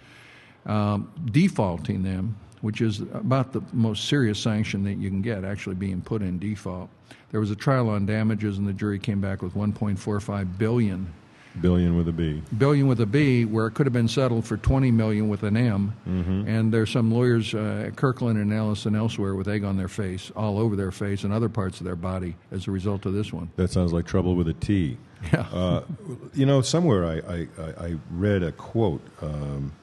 um, 0.65 1.11
defaulting 1.25 2.03
them, 2.03 2.37
which 2.63 2.79
is 2.79 3.01
about 3.13 3.51
the 3.51 3.61
most 3.73 4.05
serious 4.07 4.39
sanction 4.39 4.85
that 4.85 4.93
you 4.93 5.09
can 5.09 5.21
get, 5.21 5.43
actually 5.43 5.75
being 5.75 6.01
put 6.01 6.21
in 6.21 6.39
default. 6.39 6.89
There 7.29 7.41
was 7.41 7.51
a 7.51 7.57
trial 7.57 7.89
on 7.89 8.05
damages, 8.05 8.57
and 8.57 8.65
the 8.65 8.71
jury 8.71 8.99
came 8.99 9.19
back 9.19 9.41
with 9.41 9.53
1.45 9.53 10.57
billion 10.57 11.13
Billion 11.61 11.95
with 11.95 12.07
a 12.07 12.11
B. 12.11 12.41
billion 12.57 12.87
with 12.87 12.99
a 13.01 13.05
B, 13.05 13.45
where 13.45 13.67
it 13.67 13.71
could 13.75 13.85
have 13.85 13.93
been 13.93 14.07
settled 14.07 14.43
for 14.45 14.57
20 14.57 14.89
million 14.89 15.29
with 15.29 15.43
an 15.43 15.55
M. 15.55 15.93
Mm-hmm. 16.07 16.47
And 16.47 16.73
there's 16.73 16.89
some 16.89 17.11
lawyers 17.11 17.53
uh, 17.53 17.83
at 17.85 17.95
Kirkland 17.95 18.39
and 18.39 18.51
Ellis 18.51 18.87
and 18.87 18.95
elsewhere 18.95 19.35
with 19.35 19.47
egg 19.47 19.63
on 19.63 19.77
their 19.77 19.87
face, 19.87 20.31
all 20.35 20.57
over 20.57 20.75
their 20.75 20.89
face 20.91 21.23
and 21.23 21.31
other 21.31 21.49
parts 21.49 21.79
of 21.79 21.85
their 21.85 21.95
body 21.95 22.35
as 22.51 22.67
a 22.67 22.71
result 22.71 23.05
of 23.05 23.13
this 23.13 23.31
one. 23.31 23.51
That 23.57 23.69
sounds 23.69 23.93
like 23.93 24.07
trouble 24.07 24.35
with 24.35 24.47
a 24.47 24.53
T. 24.53 24.97
Yeah. 25.31 25.41
Uh, 25.53 25.83
you 26.33 26.45
know, 26.47 26.61
somewhere 26.61 27.05
I, 27.05 27.13
I, 27.33 27.47
I- 27.61 27.85
I 27.87 27.95
read 28.09 28.41
a 28.41 28.51
quote 28.51 29.01
um, 29.21 29.73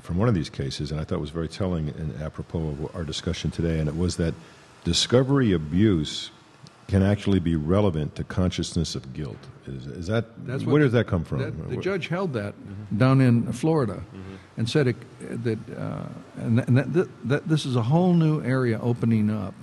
from 0.00 0.16
one 0.16 0.28
of 0.28 0.34
these 0.34 0.50
cases, 0.50 0.90
and 0.90 1.00
I 1.00 1.04
thought 1.04 1.16
it 1.16 1.20
was 1.20 1.30
very 1.30 1.48
telling 1.48 1.88
and 1.88 2.20
apropos 2.22 2.68
of 2.68 2.96
our 2.96 3.04
discussion 3.04 3.50
today, 3.50 3.78
and 3.78 3.88
it 3.88 3.96
was 3.96 4.16
that 4.16 4.34
discovery 4.84 5.52
abuse 5.52 6.30
can 6.88 7.02
actually 7.02 7.40
be 7.40 7.56
relevant 7.56 8.14
to 8.14 8.24
consciousness 8.24 8.94
of 8.94 9.12
guilt. 9.12 9.38
Is, 9.66 9.86
is 9.86 10.06
that 10.06 10.46
That's 10.46 10.64
where 10.64 10.80
does 10.80 10.92
that 10.92 11.08
come 11.08 11.24
from? 11.24 11.38
That, 11.38 11.68
the 11.68 11.76
judge 11.78 12.06
held 12.06 12.32
that 12.34 12.54
mm-hmm. 12.54 12.96
down 12.96 13.20
in 13.20 13.52
Florida 13.52 13.94
mm-hmm. 13.94 14.34
and 14.56 14.70
said 14.70 14.86
it, 14.88 14.96
that, 15.42 15.58
uh, 15.76 16.04
and, 16.36 16.58
that, 16.58 16.68
and 16.68 16.76
that, 16.76 16.92
that, 16.92 17.28
that 17.28 17.48
this 17.48 17.66
is 17.66 17.74
a 17.74 17.82
whole 17.82 18.14
new 18.14 18.40
area 18.44 18.78
opening 18.80 19.30
up, 19.30 19.54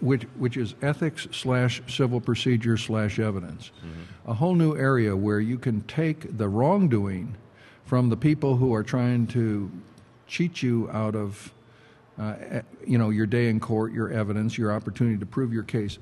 which, 0.00 0.24
which 0.36 0.58
is 0.58 0.74
ethics 0.82 1.26
slash 1.32 1.80
civil 1.88 2.20
procedure 2.20 2.76
slash 2.76 3.18
evidence. 3.18 3.70
Mm-hmm. 3.78 4.30
A 4.30 4.34
whole 4.34 4.54
new 4.54 4.76
area 4.76 5.16
where 5.16 5.40
you 5.40 5.56
can 5.58 5.80
take 5.82 6.36
the 6.36 6.48
wrongdoing 6.48 7.36
from 7.94 8.08
the 8.08 8.16
people 8.16 8.56
who 8.56 8.74
are 8.74 8.82
trying 8.82 9.24
to 9.24 9.70
cheat 10.26 10.64
you 10.64 10.90
out 10.90 11.14
of 11.14 11.54
uh, 12.18 12.34
you 12.84 12.98
know, 12.98 13.10
your 13.10 13.24
day 13.24 13.48
in 13.48 13.60
court, 13.60 13.92
your 13.92 14.10
evidence, 14.10 14.58
your 14.58 14.72
opportunity 14.72 15.16
to 15.16 15.24
prove 15.24 15.52
your 15.52 15.62
case, 15.62 16.00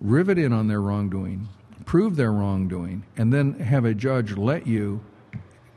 rivet 0.00 0.38
in 0.38 0.54
on 0.54 0.68
their 0.68 0.80
wrongdoing, 0.80 1.46
prove 1.84 2.16
their 2.16 2.32
wrongdoing, 2.32 3.04
and 3.18 3.30
then 3.30 3.52
have 3.58 3.84
a 3.84 3.92
judge 3.92 4.38
let 4.38 4.66
you 4.66 5.02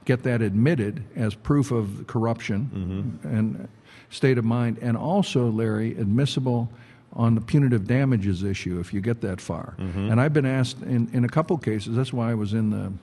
get 0.06 0.24
that 0.24 0.42
admitted 0.42 1.04
as 1.18 1.36
proof 1.36 1.72
of 1.72 2.06
corruption 2.08 3.20
and 3.24 3.68
state 4.10 4.38
of 4.38 4.46
mind, 4.46 4.78
and 4.82 4.96
also, 4.96 5.50
Larry, 5.50 5.98
admissible 5.98 6.70
on 7.12 7.36
the 7.36 7.42
punitive 7.42 7.86
damages 7.86 8.42
issue 8.42 8.80
if 8.80 8.94
you 8.94 9.02
get 9.02 9.20
that 9.20 9.42
far. 9.42 9.76
And 10.10 10.22
I've 10.22 10.32
been 10.32 10.46
asked 10.46 10.82
in, 10.82 11.10
in 11.12 11.26
a 11.26 11.30
couple 11.30 11.58
cases, 11.58 11.94
that's 11.98 12.14
why 12.14 12.32
I 12.32 12.36
was 12.36 12.54
in 12.54 12.70
the 12.70 12.94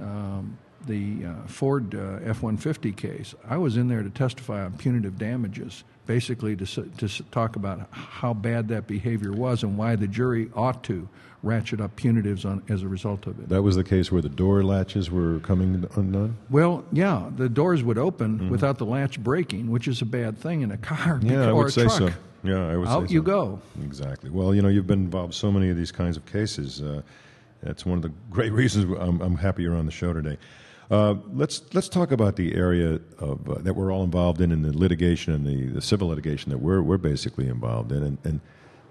um, 0.00 0.56
the 0.86 1.26
uh, 1.26 1.46
Ford 1.46 1.94
uh, 1.94 2.18
F-150 2.24 2.96
case, 2.96 3.34
I 3.48 3.56
was 3.56 3.76
in 3.76 3.88
there 3.88 4.02
to 4.02 4.10
testify 4.10 4.64
on 4.64 4.72
punitive 4.78 5.18
damages, 5.18 5.84
basically 6.06 6.56
to, 6.56 6.64
to 6.66 7.22
talk 7.30 7.56
about 7.56 7.88
how 7.90 8.32
bad 8.34 8.68
that 8.68 8.86
behavior 8.86 9.32
was 9.32 9.62
and 9.62 9.76
why 9.76 9.96
the 9.96 10.08
jury 10.08 10.50
ought 10.54 10.82
to 10.84 11.08
ratchet 11.42 11.80
up 11.80 11.96
punitives 11.96 12.44
on, 12.44 12.62
as 12.68 12.82
a 12.82 12.88
result 12.88 13.26
of 13.26 13.38
it. 13.40 13.48
that 13.48 13.62
was 13.62 13.74
the 13.76 13.84
case 13.84 14.12
where 14.12 14.20
the 14.20 14.28
door 14.28 14.62
latches 14.62 15.10
were 15.10 15.38
coming 15.40 15.86
undone? 15.96 16.36
Well, 16.50 16.84
yeah, 16.92 17.30
the 17.34 17.48
doors 17.48 17.82
would 17.82 17.96
open 17.96 18.50
without 18.50 18.76
the 18.78 18.84
latch 18.84 19.18
breaking, 19.18 19.70
which 19.70 19.88
is 19.88 20.02
a 20.02 20.04
bad 20.06 20.36
thing 20.38 20.60
in 20.60 20.70
a 20.70 20.76
car 20.76 21.18
Yeah, 21.22 21.48
I 21.48 21.52
would 21.52 21.68
a 21.68 21.70
say 21.70 21.82
truck. 21.84 21.98
so. 21.98 22.10
Yeah, 22.42 22.68
I 22.68 22.76
would 22.76 22.88
Out 22.88 23.08
say 23.08 23.14
you 23.14 23.22
go. 23.22 23.60
Exactly. 23.82 24.30
Well, 24.30 24.54
you 24.54 24.62
know, 24.62 24.68
you've 24.68 24.86
been 24.86 25.00
involved 25.04 25.30
in 25.30 25.32
so 25.32 25.50
many 25.52 25.68
of 25.70 25.76
these 25.76 25.92
kinds 25.92 26.16
of 26.16 26.24
cases. 26.26 26.80
Uh, 26.82 27.02
that's 27.62 27.84
one 27.84 27.98
of 27.98 28.02
the 28.02 28.12
great 28.30 28.52
reasons 28.62 28.96
I'm, 28.98 29.20
I'm 29.20 29.36
happy 29.36 29.62
you're 29.62 29.76
on 29.76 29.86
the 29.86 29.92
show 29.92 30.12
today. 30.12 30.38
Uh, 30.90 31.14
let's 31.32 31.62
let's 31.72 31.88
talk 31.88 32.10
about 32.10 32.34
the 32.34 32.54
area 32.54 32.98
of, 33.18 33.48
uh, 33.48 33.54
that 33.60 33.74
we're 33.74 33.92
all 33.92 34.02
involved 34.02 34.40
in 34.40 34.50
in 34.50 34.62
the 34.62 34.76
litigation 34.76 35.32
and 35.32 35.46
the, 35.46 35.66
the 35.66 35.80
civil 35.80 36.08
litigation 36.08 36.50
that 36.50 36.58
we're 36.58 36.82
we're 36.82 36.98
basically 36.98 37.46
involved 37.46 37.92
in, 37.92 38.02
and, 38.02 38.18
and 38.24 38.40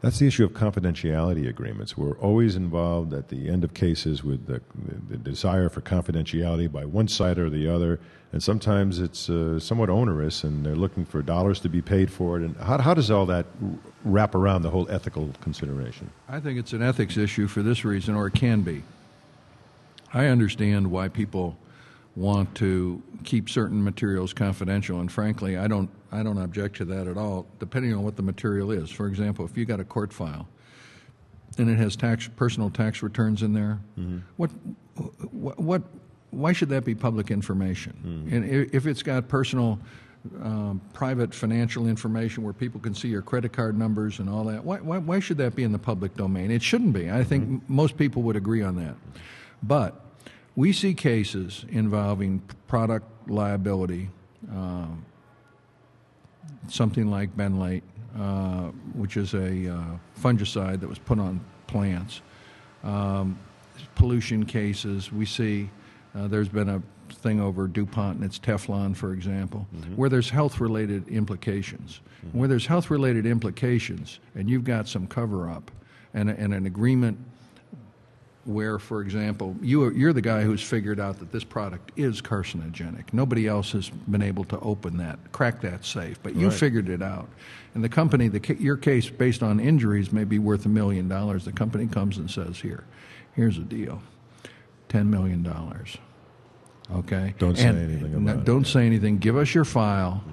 that's 0.02 0.20
the 0.20 0.28
issue 0.28 0.46
of 0.46 0.52
confidentiality 0.54 1.48
agreements. 1.48 1.98
We're 1.98 2.18
always 2.20 2.56
involved 2.56 3.14
at 3.14 3.28
the 3.28 3.50
end 3.50 3.64
of 3.64 3.74
cases 3.74 4.24
with 4.24 4.46
the, 4.46 4.62
the, 5.10 5.18
desire 5.18 5.70
for 5.70 5.82
confidentiality 5.82 6.72
by 6.72 6.86
one 6.86 7.08
side 7.08 7.38
or 7.38 7.50
the 7.50 7.68
other, 7.68 8.00
and 8.32 8.42
sometimes 8.42 9.00
it's 9.00 9.30
uh, 9.30 9.60
somewhat 9.60 9.90
onerous, 9.90 10.44
and 10.44 10.66
they're 10.66 10.76
looking 10.76 11.06
for 11.06 11.22
dollars 11.22 11.60
to 11.62 11.70
be 11.70 11.82
paid 11.82 12.12
for 12.12 12.38
it. 12.38 12.44
And 12.44 12.56
how, 12.58 12.78
how 12.78 12.94
does 12.94 13.12
all 13.12 13.26
that 13.26 13.46
wrap 14.06 14.36
around 14.36 14.62
the 14.62 14.70
whole 14.70 14.90
ethical 14.90 15.32
consideration? 15.42 16.10
I 16.30 16.40
think 16.40 16.58
it's 16.58 16.74
an 16.74 16.82
ethics 16.82 17.18
issue 17.18 17.48
for 17.48 17.62
this 17.62 17.84
reason, 17.84 18.16
or 18.16 18.28
it 18.28 18.36
can 18.36 18.62
be. 18.62 18.84
I 20.14 20.28
understand 20.28 20.90
why 20.90 21.10
people 21.10 21.58
want 22.16 22.56
to 22.56 23.02
keep 23.24 23.50
certain 23.50 23.84
materials 23.84 24.34
confidential, 24.34 25.00
and 25.00 25.12
frankly, 25.12 25.58
I 25.58 25.68
don't. 25.68 25.90
I 26.12 26.24
don't 26.24 26.40
object 26.40 26.78
to 26.78 26.86
that 26.86 27.08
at 27.08 27.18
all, 27.18 27.46
depending 27.60 27.94
on 27.94 28.04
what 28.04 28.16
the 28.16 28.24
material 28.24 28.72
is. 28.72 28.90
For 28.90 29.06
example, 29.06 29.46
if 29.46 29.56
you 29.56 29.64
got 29.66 29.80
a 29.80 29.84
court 29.84 30.12
file 30.12 30.48
and 31.60 31.70
it 31.70 31.76
has 31.76 31.96
tax, 31.96 32.28
personal 32.36 32.72
tax 32.72 33.04
returns 33.04 33.44
in 33.44 33.54
there, 33.54 33.80
mm-hmm. 33.96 34.18
what, 34.38 34.50
what, 35.32 35.60
what, 35.60 35.84
why 36.32 36.52
should 36.52 36.70
that 36.70 36.84
be 36.84 36.96
public 36.96 37.30
information? 37.30 37.94
Mm. 38.28 38.34
And 38.34 38.70
if 38.74 38.88
it's 38.88 39.04
got 39.04 39.28
personal, 39.28 39.80
um, 40.42 40.82
private 40.94 41.32
financial 41.32 41.88
information 41.88 42.44
where 42.44 42.54
people 42.54 42.80
can 42.80 42.96
see 42.96 43.08
your 43.08 43.22
credit 43.22 43.54
card 43.54 43.78
numbers 43.78 44.18
and 44.18 44.28
all 44.28 44.46
that, 44.46 44.64
why, 44.64 44.78
why, 44.78 44.98
why 44.98 45.20
should 45.20 45.38
that 45.38 45.56
be 45.56 45.64
in 45.64 45.72
the 45.72 45.78
public 45.78 46.16
domain? 46.16 46.50
It 46.50 46.64
shouldn't 46.64 46.94
be. 46.94 47.12
I 47.12 47.24
think 47.24 47.44
mm-hmm. 47.44 47.54
m- 47.56 47.62
most 47.68 47.98
people 47.98 48.24
would 48.24 48.36
agree 48.36 48.64
on 48.64 48.76
that. 48.78 48.96
But 49.62 50.09
we 50.60 50.74
see 50.74 50.94
cases 50.94 51.66
involving 51.70 52.42
product 52.68 53.08
liability, 53.30 54.10
um, 54.52 55.06
something 56.68 57.10
like 57.10 57.34
benlate, 57.38 57.82
uh, 58.20 58.64
which 58.94 59.16
is 59.16 59.34
a 59.34 59.74
uh, 59.74 59.98
fungicide 60.22 60.82
that 60.82 60.90
was 60.90 61.00
put 61.00 61.18
on 61.18 61.40
plants. 61.68 62.22
Um, 62.84 63.40
pollution 63.96 64.46
cases, 64.46 65.14
we 65.14 65.26
see 65.26 65.70
uh, 66.14 66.28
there's 66.28 66.50
been 66.50 66.68
a 66.68 66.84
thing 67.08 67.40
over 67.40 67.66
DuPont 67.66 68.18
and 68.18 68.26
its 68.26 68.38
Teflon, 68.38 68.94
for 68.94 69.14
example, 69.14 69.66
mm-hmm. 69.74 69.96
where 69.96 70.10
there's 70.10 70.30
health 70.30 70.60
related 70.60 71.08
implications. 71.08 72.02
Mm-hmm. 72.26 72.38
Where 72.38 72.50
there's 72.50 72.66
health 72.66 72.92
related 72.92 73.26
implications, 73.26 74.20
and 74.36 74.50
you've 74.50 74.66
got 74.66 74.90
some 74.90 75.08
cover 75.08 75.50
up 75.50 75.72
and, 76.14 76.30
and 76.30 76.54
an 76.54 76.66
agreement 76.66 77.18
where, 78.50 78.80
for 78.80 79.02
example, 79.02 79.56
you, 79.62 79.92
you're 79.92 80.12
the 80.12 80.22
guy 80.22 80.42
who's 80.42 80.62
figured 80.62 81.00
out 81.00 81.20
that 81.20 81.32
this 81.32 81.44
product 81.44 81.92
is 81.96 82.22
carcinogenic. 82.22 83.14
Nobody 83.14 83.48
else 83.48 83.72
has 83.74 83.90
been 83.90 84.24
able 84.24 84.44
to 84.46 84.60
open 84.60 84.98
that, 84.98 85.20
crack 85.32 85.62
that 85.62 85.86
safe, 85.86 86.22
but 86.24 86.36
you 86.36 86.50
right. 86.50 86.58
figured 86.58 86.90
it 86.90 87.04
out. 87.04 87.30
And 87.76 87.84
the 87.84 87.90
company, 87.90 88.28
the, 88.28 88.56
your 88.60 88.76
case 88.76 89.10
based 89.10 89.44
on 89.44 89.60
injuries 89.60 90.12
may 90.12 90.24
be 90.24 90.40
worth 90.40 90.66
a 90.66 90.70
million 90.70 91.08
dollars. 91.08 91.46
The 91.46 91.52
company 91.52 91.86
comes 91.86 92.18
and 92.18 92.30
says, 92.30 92.60
here, 92.60 92.84
here's 93.36 93.58
a 93.58 93.62
deal 93.62 94.02
$10 94.90 95.06
million. 95.06 95.48
Okay? 96.92 97.36
Don't 97.38 97.56
say 97.56 97.66
and 97.66 97.78
anything 97.78 98.16
about 98.16 98.38
n- 98.38 98.44
Don't 98.44 98.66
say 98.66 98.88
anything. 98.88 99.20
Give 99.20 99.38
us 99.38 99.54
your 99.54 99.66
file. 99.66 100.24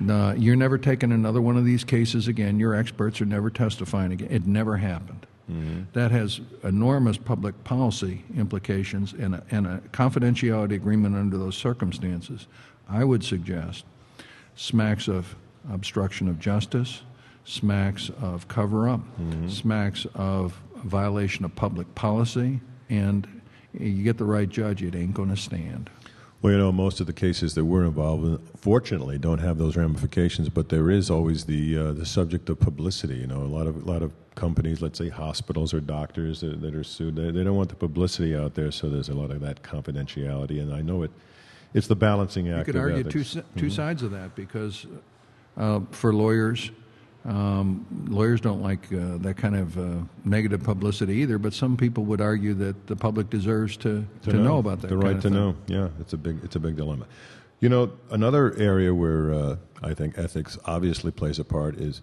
Mm-hmm. 0.00 0.40
you're 0.40 0.54
never 0.54 0.78
taking 0.78 1.10
another 1.10 1.42
one 1.42 1.56
of 1.56 1.64
these 1.64 1.82
cases 1.82 2.28
again. 2.28 2.60
Your 2.60 2.74
experts 2.74 3.20
are 3.20 3.26
never 3.26 3.50
testifying 3.50 4.12
again. 4.12 4.28
It 4.30 4.46
never 4.46 4.76
happened. 4.76 5.26
Mm-hmm. 5.50 5.82
That 5.92 6.10
has 6.10 6.40
enormous 6.64 7.16
public 7.16 7.62
policy 7.62 8.24
implications 8.36 9.12
and 9.12 9.36
a, 9.36 9.42
and 9.50 9.66
a 9.66 9.78
confidentiality 9.92 10.74
agreement 10.74 11.14
under 11.14 11.38
those 11.38 11.56
circumstances. 11.56 12.48
I 12.88 13.04
would 13.04 13.22
suggest 13.22 13.84
smacks 14.56 15.06
of 15.08 15.36
obstruction 15.70 16.28
of 16.28 16.40
justice, 16.40 17.02
smacks 17.44 18.10
of 18.20 18.48
cover 18.48 18.88
up, 18.88 19.00
mm-hmm. 19.20 19.48
smacks 19.48 20.06
of 20.14 20.60
violation 20.76 21.44
of 21.44 21.54
public 21.54 21.94
policy, 21.94 22.60
and 22.88 23.26
you 23.72 24.02
get 24.02 24.18
the 24.18 24.24
right 24.24 24.48
judge, 24.48 24.82
it 24.82 24.94
ain't 24.94 25.14
going 25.14 25.28
to 25.28 25.36
stand. 25.36 25.90
Well, 26.42 26.52
you 26.52 26.58
know, 26.58 26.72
most 26.72 27.00
of 27.00 27.06
the 27.06 27.12
cases 27.12 27.54
that 27.54 27.64
we're 27.64 27.84
involved 27.84 28.24
in, 28.24 28.38
fortunately, 28.56 29.18
don't 29.18 29.38
have 29.38 29.58
those 29.58 29.76
ramifications. 29.76 30.48
But 30.48 30.68
there 30.68 30.90
is 30.90 31.10
always 31.10 31.46
the 31.46 31.78
uh, 31.78 31.92
the 31.92 32.06
subject 32.06 32.48
of 32.50 32.60
publicity. 32.60 33.16
You 33.16 33.26
know, 33.26 33.40
a 33.40 33.44
lot 33.44 33.66
of 33.66 33.76
a 33.76 33.90
lot 33.90 34.02
of 34.02 34.12
companies, 34.36 34.80
let's 34.80 34.98
say 34.98 35.08
hospitals 35.08 35.74
or 35.74 35.80
doctors 35.80 36.40
that, 36.42 36.60
that 36.60 36.74
are 36.74 36.84
sued, 36.84 37.16
they, 37.16 37.32
they, 37.32 37.42
don't 37.42 37.56
want 37.56 37.70
the 37.70 37.74
publicity 37.74 38.36
out 38.36 38.54
there. 38.54 38.70
So 38.70 38.88
there's 38.88 39.08
a 39.08 39.14
lot 39.14 39.32
of 39.32 39.40
that 39.40 39.62
confidentiality. 39.62 40.60
And 40.60 40.72
I 40.72 40.82
know 40.82 41.02
it. 41.02 41.10
It's 41.74 41.88
the 41.88 41.96
balancing 41.96 42.48
act. 42.48 42.68
You 42.68 42.74
could 42.74 42.80
argue 42.80 43.00
ethics. 43.00 43.32
two 43.32 43.40
2 43.40 43.46
mm-hmm. 43.66 43.68
sides 43.70 44.02
of 44.04 44.12
that 44.12 44.36
because 44.36 44.86
uh, 45.56 45.80
for 45.90 46.14
lawyers, 46.14 46.70
um, 47.24 47.84
lawyers 48.08 48.40
don't 48.40 48.62
like 48.62 48.84
uh, 48.92 49.18
that 49.18 49.36
kind 49.36 49.56
of 49.56 49.76
uh, 49.76 50.04
negative 50.24 50.62
publicity 50.62 51.14
either, 51.14 51.38
but 51.38 51.52
some 51.52 51.76
people 51.76 52.04
would 52.04 52.20
argue 52.20 52.54
that 52.54 52.86
the 52.86 52.94
public 52.94 53.28
deserves 53.30 53.76
to, 53.78 54.06
to, 54.22 54.30
to 54.30 54.36
know. 54.36 54.44
know. 54.44 54.58
about 54.58 54.80
that. 54.82 54.88
The 54.88 54.96
right 54.96 55.16
to 55.16 55.22
thing. 55.22 55.32
know, 55.32 55.56
yeah, 55.66 55.88
it's 56.00 56.12
a 56.12 56.16
big 56.16 56.38
it's 56.44 56.54
a 56.54 56.60
big 56.60 56.76
dilemma. 56.76 57.06
You 57.58 57.68
know, 57.68 57.90
another 58.10 58.54
area 58.56 58.94
where 58.94 59.34
uh, 59.34 59.56
I 59.82 59.92
think 59.94 60.18
ethics 60.18 60.56
obviously 60.66 61.10
plays 61.10 61.38
a 61.38 61.44
part 61.44 61.76
is 61.76 62.00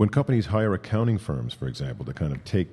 when 0.00 0.08
companies 0.08 0.46
hire 0.46 0.72
accounting 0.72 1.18
firms, 1.18 1.52
for 1.52 1.68
example, 1.68 2.06
to 2.06 2.14
kind 2.14 2.32
of 2.32 2.42
take 2.42 2.68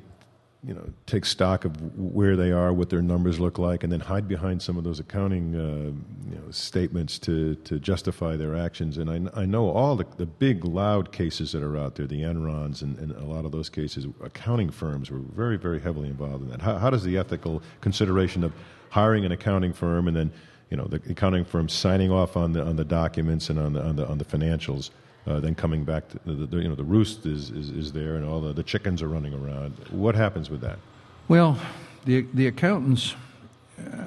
you 0.64 0.74
know, 0.74 0.90
take 1.06 1.26
stock 1.26 1.66
of 1.66 1.76
where 1.98 2.38
they 2.38 2.54
are, 2.54 2.72
what 2.72 2.90
their 2.90 3.02
numbers 3.02 3.38
look 3.38 3.58
like, 3.58 3.84
and 3.84 3.92
then 3.92 4.00
hide 4.00 4.30
behind 4.30 4.62
some 4.62 4.78
of 4.78 4.86
those 4.86 5.02
accounting 5.02 5.54
uh, 5.54 6.30
you 6.32 6.38
know, 6.38 6.50
statements 6.52 7.20
to, 7.20 7.56
to 7.56 7.80
justify 7.80 8.38
their 8.38 8.56
actions. 8.56 8.98
And 8.98 9.10
I, 9.10 9.42
I 9.42 9.46
know 9.46 9.70
all 9.70 9.98
the, 9.98 10.06
the 10.16 10.26
big, 10.26 10.64
loud 10.64 11.12
cases 11.12 11.52
that 11.52 11.64
are 11.64 11.78
out 11.78 11.96
there, 11.96 12.08
the 12.08 12.22
Enrons, 12.22 12.82
and, 12.82 12.98
and 12.98 13.12
a 13.12 13.26
lot 13.26 13.44
of 13.44 13.52
those 13.52 13.68
cases, 13.68 14.08
accounting 14.24 14.70
firms 14.70 15.12
were 15.12 15.20
very, 15.20 15.58
very 15.58 15.82
heavily 15.82 16.08
involved 16.08 16.44
in 16.44 16.50
that. 16.50 16.62
How, 16.62 16.78
how 16.78 16.90
does 16.90 17.04
the 17.04 17.18
ethical 17.18 17.62
consideration 17.82 18.46
of 18.46 18.54
hiring 18.90 19.26
an 19.26 19.34
accounting 19.34 19.74
firm 19.74 20.08
and 20.08 20.16
then 20.16 20.32
you 20.70 20.78
know, 20.78 20.86
the 20.86 21.02
accounting 21.10 21.44
firm 21.44 21.68
signing 21.68 22.10
off 22.10 22.38
on 22.38 22.54
the, 22.54 22.64
on 22.64 22.78
the 22.78 22.86
documents 22.86 23.50
and 23.50 23.60
on 23.60 23.74
the, 23.74 23.84
on 23.84 23.98
the, 23.98 24.08
on 24.08 24.18
the 24.18 24.26
financials– 24.26 24.92
uh, 25.28 25.40
then 25.40 25.54
coming 25.54 25.84
back, 25.84 26.08
to 26.10 26.20
the, 26.26 26.46
the, 26.46 26.58
you 26.58 26.70
know, 26.70 26.76
the 26.76 26.84
roost 26.84 27.26
is, 27.26 27.50
is, 27.52 27.70
is 27.70 27.92
there, 27.92 28.16
and 28.16 28.26
all 28.26 28.40
the, 28.40 28.54
the 28.54 28.64
chickens 28.64 29.02
are 29.02 29.10
running 29.10 29.34
around. 29.34 29.74
What 29.92 30.16
happens 30.16 30.50
with 30.50 30.62
that? 30.62 30.80
Well, 31.28 31.60
the 32.06 32.26
the 32.34 32.48
accountants. 32.48 33.16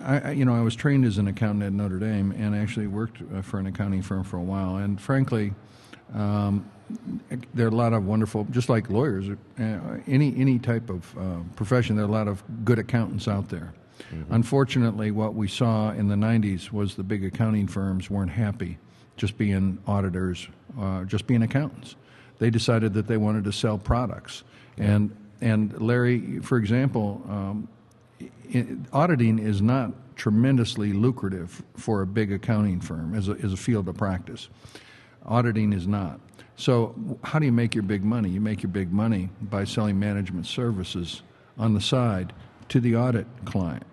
I, 0.05 0.33
you 0.33 0.45
know, 0.45 0.57
I 0.57 0.63
was 0.63 0.75
trained 0.75 1.05
as 1.05 1.19
an 1.19 1.29
accountant 1.29 1.63
at 1.63 1.73
Notre 1.73 1.99
Dame, 1.99 2.33
and 2.33 2.57
actually 2.57 2.89
worked 2.89 3.23
uh, 3.23 3.43
for 3.43 3.61
an 3.61 3.67
accounting 3.67 4.03
firm 4.03 4.25
for 4.25 4.37
a 4.37 4.43
while. 4.43 4.77
And 4.77 5.01
frankly, 5.01 5.53
um, 6.13 6.69
there 7.55 7.67
are 7.67 7.71
a 7.71 7.75
lot 7.75 7.93
of 7.93 8.05
wonderful, 8.05 8.49
just 8.51 8.69
like 8.69 8.91
lawyers, 8.91 9.29
uh, 9.29 9.63
any 10.09 10.35
any 10.37 10.59
type 10.59 10.91
of 10.91 11.17
uh, 11.19 11.37
profession. 11.55 11.95
There 11.95 12.05
are 12.05 12.09
a 12.09 12.11
lot 12.11 12.27
of 12.27 12.43
good 12.65 12.79
accountants 12.79 13.29
out 13.29 13.49
there. 13.49 13.75
Mm-hmm. 14.11 14.35
Unfortunately, 14.35 15.11
what 15.11 15.35
we 15.35 15.47
saw 15.47 15.93
in 15.93 16.09
the 16.09 16.17
'90s 16.17 16.73
was 16.73 16.95
the 16.95 17.05
big 17.05 17.25
accounting 17.25 17.69
firms 17.69 18.09
weren't 18.11 18.33
happy 18.33 18.79
just 19.21 19.37
being 19.37 19.79
auditors, 19.87 20.49
uh, 20.79 21.05
just 21.05 21.27
being 21.27 21.43
accountants. 21.43 21.97
They 22.39 22.51
decided 22.51 22.95
that 22.95 23.07
they 23.07 23.17
wanted 23.17 23.45
to 23.45 23.53
sell 23.53 23.79
products. 23.79 24.43
And, 24.79 25.15
and 25.41 25.81
Larry, 25.81 26.41
for 26.41 26.59
example, 26.59 27.23
um, 27.29 27.69
auditing 28.93 29.39
is 29.39 29.61
not 29.61 29.93
tremendously 30.17 30.93
lucrative 30.93 31.63
for 31.77 32.03
a 32.03 32.07
big 32.07 32.33
accounting 32.33 32.81
firm 32.81 33.15
as 33.15 33.29
a, 33.29 33.33
as 33.43 33.53
a 33.53 33.57
field 33.57 33.89
of 33.89 33.97
practice. 33.97 34.49
Auditing 35.25 35.73
is 35.73 35.87
not. 35.87 36.21
So, 36.57 36.95
how 37.25 37.39
do 37.39 37.47
you 37.47 37.53
make 37.53 37.75
your 37.75 37.83
big 37.83 38.05
money? 38.05 38.29
You 38.29 38.41
make 38.41 38.63
your 38.63 38.71
big 38.71 38.93
money 38.93 39.31
by 39.41 39.65
selling 39.65 39.99
management 39.99 40.47
services 40.47 41.23
on 41.57 41.73
the 41.73 41.81
side 41.81 42.35
to 42.69 42.81
the 42.81 42.97
audit 42.97 43.27
client. 43.47 43.85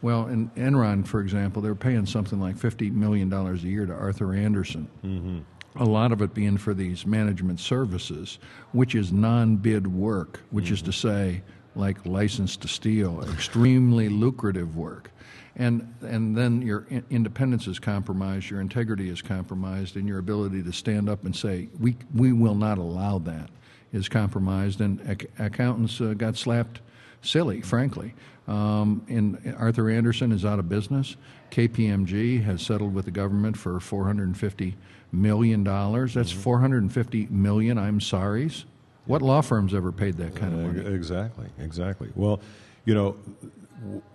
Well, 0.00 0.28
in 0.28 0.48
Enron, 0.50 1.06
for 1.06 1.20
example, 1.20 1.60
they're 1.60 1.74
paying 1.74 2.06
something 2.06 2.40
like 2.40 2.56
$50 2.56 2.92
million 2.92 3.32
a 3.32 3.54
year 3.54 3.84
to 3.84 3.92
Arthur 3.92 4.32
Andersen. 4.32 4.88
Mm-hmm. 5.04 5.38
A 5.76 5.84
lot 5.84 6.12
of 6.12 6.22
it 6.22 6.34
being 6.34 6.56
for 6.56 6.74
these 6.74 7.06
management 7.06 7.60
services, 7.60 8.38
which 8.72 8.94
is 8.94 9.12
non 9.12 9.56
bid 9.56 9.86
work, 9.86 10.40
which 10.50 10.66
mm-hmm. 10.66 10.74
is 10.74 10.82
to 10.82 10.92
say, 10.92 11.42
like 11.74 12.04
license 12.04 12.56
to 12.58 12.68
steal, 12.68 13.22
extremely 13.30 14.08
lucrative 14.08 14.76
work. 14.76 15.10
And, 15.56 15.92
and 16.02 16.36
then 16.36 16.62
your 16.62 16.86
independence 17.10 17.66
is 17.66 17.80
compromised, 17.80 18.48
your 18.48 18.60
integrity 18.60 19.08
is 19.08 19.20
compromised, 19.20 19.96
and 19.96 20.06
your 20.06 20.18
ability 20.18 20.62
to 20.62 20.72
stand 20.72 21.08
up 21.08 21.24
and 21.24 21.34
say, 21.34 21.68
we, 21.80 21.96
we 22.14 22.32
will 22.32 22.54
not 22.54 22.78
allow 22.78 23.18
that 23.20 23.50
is 23.92 24.08
compromised. 24.08 24.80
And 24.80 25.00
ac- 25.08 25.28
accountants 25.38 26.00
uh, 26.00 26.14
got 26.14 26.36
slapped 26.36 26.80
silly, 27.22 27.60
frankly. 27.60 28.14
Um, 28.46 29.04
and 29.08 29.54
Arthur 29.58 29.90
Andersen 29.90 30.32
is 30.32 30.44
out 30.44 30.58
of 30.58 30.68
business. 30.68 31.16
KPMG 31.50 32.42
has 32.44 32.62
settled 32.62 32.94
with 32.94 33.04
the 33.04 33.10
government 33.10 33.56
for 33.56 33.80
450 33.80 34.76
million 35.12 35.64
dollars. 35.64 36.14
That's 36.14 36.32
mm-hmm. 36.32 36.42
450 36.42 37.28
million. 37.30 37.78
I'm 37.78 38.00
sorry's. 38.00 38.64
What 39.06 39.22
law 39.22 39.40
firms 39.40 39.72
ever 39.74 39.90
paid 39.90 40.16
that 40.18 40.34
kind 40.34 40.54
of 40.54 40.60
money? 40.60 40.86
Uh, 40.86 40.94
exactly, 40.94 41.46
exactly. 41.58 42.10
Well, 42.14 42.40
you 42.84 42.94
know, 42.94 43.16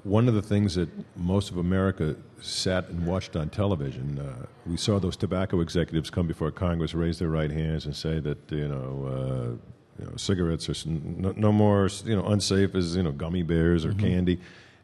one 0.03 0.27
of 0.27 0.35
the 0.35 0.41
things 0.41 0.75
that 0.75 0.89
most 1.17 1.49
of 1.49 1.57
America 1.57 2.15
sat 2.41 2.89
and 2.89 3.05
watched 3.05 3.35
on 3.35 3.49
television, 3.49 4.19
uh, 4.19 4.45
we 4.67 4.77
saw 4.77 4.99
those 4.99 5.17
tobacco 5.17 5.61
executives 5.61 6.09
come 6.09 6.27
before 6.27 6.51
Congress, 6.51 6.93
raise 6.93 7.17
their 7.17 7.29
right 7.29 7.49
hands, 7.49 7.85
and 7.85 7.95
say 7.95 8.19
that 8.19 8.37
you 8.51 8.67
know. 8.67 9.57
Uh, 9.59 9.69
you 9.99 10.05
know, 10.05 10.13
cigarettes 10.15 10.67
are 10.69 10.89
no, 10.89 11.35
no, 11.37 11.51
more 11.51 11.87
you 12.03 12.15
know 12.15 12.25
unsafe 12.25 12.73
as 12.73 12.95
you 12.95 13.03
know 13.03 13.11
gummy 13.11 13.43
bears 13.43 13.85
or 13.85 13.89
mm-hmm. 13.89 13.99
candy, 13.99 14.39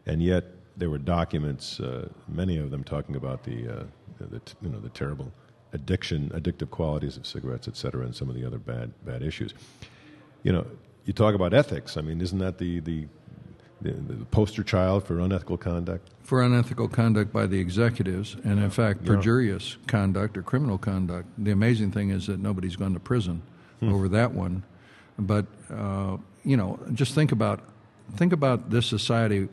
and 0.05 0.21
yet 0.21 0.45
there 0.79 0.89
were 0.89 0.97
documents, 0.97 1.79
uh, 1.79 2.07
many 2.27 2.57
of 2.57 2.71
them 2.71 2.83
talking 2.83 3.15
about 3.15 3.43
the, 3.43 3.67
uh, 3.67 3.83
the 4.19 4.41
you 4.61 4.69
know 4.69 4.79
the 4.79 4.89
terrible 4.89 5.31
addiction, 5.73 6.29
addictive 6.29 6.69
qualities 6.69 7.17
of 7.17 7.25
cigarettes, 7.25 7.67
et 7.67 7.77
cetera, 7.77 8.05
and 8.05 8.15
some 8.15 8.29
of 8.29 8.35
the 8.35 8.45
other 8.45 8.57
bad 8.57 8.91
bad 9.05 9.21
issues. 9.21 9.53
You 10.43 10.51
know, 10.51 10.65
you 11.05 11.13
talk 11.13 11.35
about 11.35 11.53
ethics. 11.53 11.97
I 11.97 12.01
mean, 12.01 12.21
isn't 12.21 12.39
that 12.39 12.57
the 12.57 12.79
the 12.79 13.07
the, 13.81 13.91
the, 13.91 14.25
poster 14.25 14.61
child 14.61 15.05
for 15.05 15.19
unethical 15.19 15.57
conduct? 15.57 16.09
For 16.21 16.41
unethical 16.41 16.89
conduct 16.89 17.31
by 17.31 17.45
the 17.47 17.59
executives, 17.59 18.35
and 18.43 18.59
in 18.59 18.69
fact, 18.69 19.05
perjurious 19.05 19.77
yeah. 19.79 19.87
conduct 19.87 20.37
or 20.37 20.43
criminal 20.43 20.77
conduct. 20.77 21.27
The 21.37 21.51
amazing 21.51 21.91
thing 21.91 22.09
is 22.09 22.27
that 22.27 22.39
nobody's 22.39 22.75
gone 22.75 22.93
to 22.93 22.99
prison 22.99 23.41
hmm. 23.79 23.93
over 23.93 24.09
that 24.09 24.33
one. 24.33 24.63
But 25.17 25.45
uh, 25.73 26.17
you 26.43 26.57
know, 26.57 26.79
just 26.93 27.15
think 27.15 27.31
about 27.31 27.61
think 28.15 28.33
about 28.33 28.69
this 28.69 28.85
society. 28.85 29.47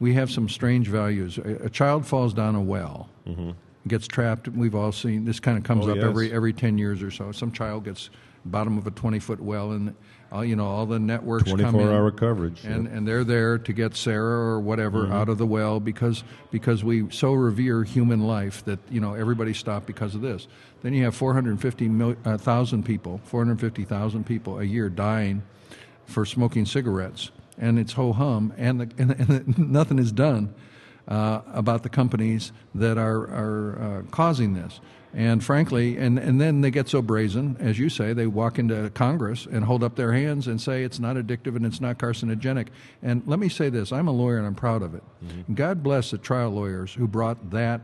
We 0.00 0.14
have 0.14 0.30
some 0.30 0.48
strange 0.48 0.88
values. 0.88 1.38
A, 1.38 1.66
a 1.66 1.70
child 1.70 2.06
falls 2.06 2.34
down 2.34 2.54
a 2.54 2.62
well. 2.62 3.08
Mm-hmm. 3.26 3.50
Gets 3.88 4.06
trapped. 4.06 4.48
We've 4.48 4.74
all 4.74 4.92
seen 4.92 5.24
this 5.24 5.40
kind 5.40 5.58
of 5.58 5.64
comes 5.64 5.86
Oh, 5.86 5.90
up 5.90 5.96
yes. 5.96 6.04
every 6.04 6.32
every 6.32 6.52
ten 6.52 6.78
years 6.78 7.02
or 7.02 7.10
so. 7.10 7.32
Some 7.32 7.52
child 7.52 7.84
gets 7.84 8.10
bottom 8.44 8.76
of 8.78 8.86
a 8.86 8.90
twenty 8.90 9.18
foot 9.18 9.40
well, 9.40 9.72
and 9.72 9.94
uh, 10.32 10.40
you 10.40 10.56
know 10.56 10.66
all 10.66 10.86
the 10.86 10.98
networks 10.98 11.50
come 11.50 11.60
in. 11.60 11.70
24 11.72 11.92
hour 11.92 12.10
coverage. 12.10 12.64
and 12.64 12.84
yeah. 12.86 12.90
and 12.96 13.06
they're 13.08 13.24
there 13.24 13.58
to 13.58 13.72
get 13.72 13.94
Sarah 13.96 14.38
or 14.54 14.60
whatever 14.60 15.04
Mm-hmm. 15.04 15.12
out 15.12 15.28
of 15.28 15.38
the 15.38 15.46
well 15.46 15.78
because 15.80 16.24
because 16.50 16.82
we 16.84 17.10
so 17.10 17.32
revere 17.32 17.84
human 17.84 18.20
life 18.26 18.64
that 18.64 18.78
you 18.90 19.00
know 19.00 19.14
everybody 19.14 19.52
stopped 19.54 19.86
because 19.86 20.14
of 20.14 20.20
this. 20.20 20.46
Then 20.82 20.94
you 20.94 21.04
have 21.04 21.14
450,000 21.14 22.82
people, 22.84 23.20
450,000 23.24 24.24
people 24.26 24.58
a 24.58 24.64
year 24.64 24.88
dying 24.88 25.42
for 26.06 26.24
smoking 26.26 26.66
cigarettes, 26.66 27.30
and 27.58 27.78
it's 27.78 27.92
ho 27.92 28.12
hum, 28.12 28.52
and, 28.56 28.80
the, 28.80 28.90
and, 28.98 29.12
and 29.12 29.58
nothing 29.70 29.98
is 29.98 30.10
done 30.12 30.52
uh, 31.08 31.40
about 31.52 31.82
the 31.82 31.88
companies 31.88 32.52
that 32.74 32.98
are 32.98 33.22
are 33.28 33.82
uh, 33.82 34.02
causing 34.10 34.54
this. 34.54 34.80
And 35.14 35.44
frankly, 35.44 35.98
and, 35.98 36.18
and 36.18 36.40
then 36.40 36.62
they 36.62 36.70
get 36.70 36.88
so 36.88 37.02
brazen, 37.02 37.58
as 37.60 37.78
you 37.78 37.90
say, 37.90 38.14
they 38.14 38.26
walk 38.26 38.58
into 38.58 38.88
Congress 38.90 39.44
and 39.44 39.64
hold 39.64 39.82
up 39.82 39.94
their 39.94 40.12
hands 40.14 40.46
and 40.46 40.58
say 40.58 40.84
it's 40.84 40.98
not 40.98 41.16
addictive 41.16 41.54
and 41.54 41.66
it's 41.66 41.82
not 41.82 41.98
carcinogenic. 41.98 42.68
And 43.02 43.22
let 43.26 43.38
me 43.38 43.50
say 43.50 43.68
this 43.68 43.92
I'm 43.92 44.08
a 44.08 44.12
lawyer 44.12 44.38
and 44.38 44.46
I'm 44.46 44.54
proud 44.54 44.82
of 44.82 44.94
it. 44.94 45.02
God 45.54 45.82
bless 45.82 46.10
the 46.12 46.18
trial 46.18 46.50
lawyers 46.50 46.94
who 46.94 47.06
brought 47.06 47.50
that 47.50 47.82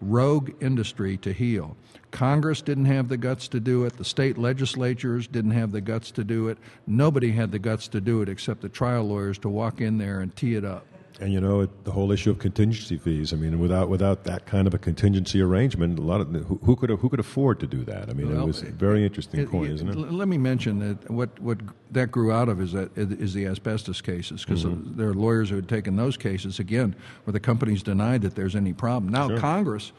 rogue 0.00 0.50
industry 0.60 1.16
to 1.18 1.32
heel. 1.32 1.76
Congress 2.10 2.60
didn't 2.62 2.86
have 2.86 3.08
the 3.08 3.16
guts 3.16 3.48
to 3.48 3.60
do 3.60 3.84
it. 3.84 3.96
The 3.96 4.04
state 4.04 4.36
legislatures 4.36 5.26
didn't 5.26 5.52
have 5.52 5.72
the 5.72 5.80
guts 5.80 6.10
to 6.12 6.24
do 6.24 6.48
it. 6.48 6.58
Nobody 6.86 7.32
had 7.32 7.52
the 7.52 7.58
guts 7.58 7.88
to 7.88 8.00
do 8.00 8.22
it 8.22 8.28
except 8.28 8.62
the 8.62 8.68
trial 8.68 9.04
lawyers 9.04 9.38
to 9.38 9.48
walk 9.48 9.80
in 9.80 9.98
there 9.98 10.20
and 10.20 10.34
tee 10.34 10.54
it 10.54 10.64
up. 10.64 10.86
And 11.22 11.32
you 11.32 11.40
know 11.40 11.60
it, 11.60 11.84
the 11.84 11.92
whole 11.92 12.10
issue 12.10 12.30
of 12.30 12.40
contingency 12.40 12.98
fees. 12.98 13.32
I 13.32 13.36
mean, 13.36 13.60
without 13.60 13.88
without 13.88 14.24
that 14.24 14.44
kind 14.44 14.66
of 14.66 14.74
a 14.74 14.78
contingency 14.78 15.40
arrangement, 15.40 15.98
a 15.98 16.02
lot 16.02 16.20
of 16.20 16.28
who, 16.32 16.58
who 16.64 16.74
could 16.74 16.90
who 16.90 17.08
could 17.08 17.20
afford 17.20 17.60
to 17.60 17.66
do 17.68 17.84
that? 17.84 18.10
I 18.10 18.12
mean, 18.12 18.34
it 18.36 18.44
was 18.44 18.62
a 18.62 18.66
very 18.66 19.04
interesting 19.04 19.40
It- 19.40 19.50
point, 19.50 19.70
it- 19.70 19.74
isn't 19.74 19.88
it? 19.88 19.96
Let 19.96 20.26
me 20.26 20.36
mention 20.38 20.80
that 20.80 21.08
what, 21.10 21.38
what 21.38 21.58
that 21.92 22.10
grew 22.10 22.32
out 22.32 22.48
of 22.48 22.60
is 22.60 22.72
that 22.72 22.90
is 22.98 23.34
the 23.34 23.46
asbestos 23.46 24.00
cases 24.00 24.44
because 24.44 24.64
Mm-hmm. 24.64 24.96
there 24.98 25.08
are 25.08 25.14
lawyers 25.14 25.50
who 25.50 25.56
had 25.56 25.68
taken 25.68 25.94
those 25.96 26.16
cases 26.16 26.58
again 26.58 26.94
where 27.24 27.32
the 27.32 27.40
companies 27.40 27.82
denied 27.82 28.22
that 28.22 28.34
there's 28.34 28.56
any 28.56 28.72
problem. 28.72 29.12
Now 29.12 29.36
Congress 29.38 29.92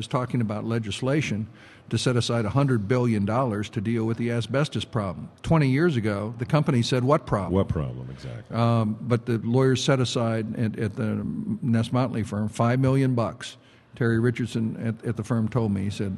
is 0.00 0.08
talking 0.08 0.40
about 0.40 0.64
legislation 0.64 1.46
to 1.90 1.98
set 1.98 2.16
aside 2.16 2.44
$100 2.44 2.88
billion 2.88 3.26
to 3.26 3.80
deal 3.80 4.04
with 4.04 4.16
the 4.16 4.32
asbestos 4.32 4.84
problem. 4.84 5.28
20 5.42 5.68
years 5.68 5.96
ago, 5.96 6.34
the 6.38 6.46
company 6.46 6.82
said, 6.82 7.04
What 7.04 7.26
problem? 7.26 7.52
What 7.52 7.68
problem 7.68 8.08
exactly? 8.10 8.56
Um, 8.56 8.96
but 9.02 9.26
the 9.26 9.38
lawyers 9.38 9.84
set 9.84 10.00
aside 10.00 10.58
at, 10.58 10.78
at 10.78 10.96
the 10.96 11.24
Ness 11.62 11.92
Motley 11.92 12.22
firm 12.22 12.48
5 12.48 12.80
million 12.80 13.14
bucks. 13.14 13.56
Terry 13.94 14.18
Richardson 14.18 14.76
at, 14.76 15.04
at 15.06 15.16
the 15.16 15.24
firm 15.24 15.48
told 15.48 15.72
me 15.72 15.82
he 15.82 15.90
said, 15.90 16.16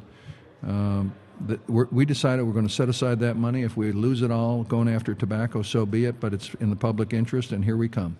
um, 0.61 1.13
"We 1.67 2.05
decided 2.05 2.43
we're 2.43 2.53
going 2.53 2.67
to 2.67 2.73
set 2.73 2.87
aside 2.87 3.19
that 3.21 3.35
money. 3.35 3.63
If 3.63 3.75
we 3.75 3.91
lose 3.91 4.21
it 4.21 4.29
all 4.29 4.63
going 4.63 4.87
after 4.87 5.15
tobacco, 5.15 5.63
so 5.63 5.85
be 5.85 6.05
it. 6.05 6.19
But 6.19 6.35
it's 6.35 6.53
in 6.59 6.69
the 6.69 6.75
public 6.75 7.13
interest, 7.13 7.51
and 7.51 7.65
here 7.65 7.75
we 7.75 7.89
come." 7.89 8.15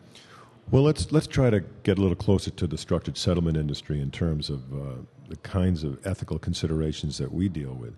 Well, 0.72 0.84
let's 0.84 1.12
let's 1.12 1.28
try 1.28 1.50
to 1.50 1.62
get 1.84 1.98
a 1.98 2.02
little 2.02 2.16
closer 2.16 2.50
to 2.52 2.68
the 2.68 2.78
structured 2.78 3.18
settlement 3.18 3.58
industry 3.58 4.02
in 4.02 4.12
terms 4.12 4.50
of 4.50 4.74
uh, 4.74 4.96
the 5.30 5.36
kinds 5.38 5.84
of 5.84 6.06
ethical 6.06 6.38
considerations 6.40 7.18
that 7.18 7.34
we 7.34 7.50
deal 7.50 7.74
with. 7.74 7.96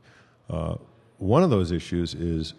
Uh, 0.49 0.75
one 1.17 1.43
of 1.43 1.49
those 1.49 1.71
issues 1.71 2.13
is 2.13 2.53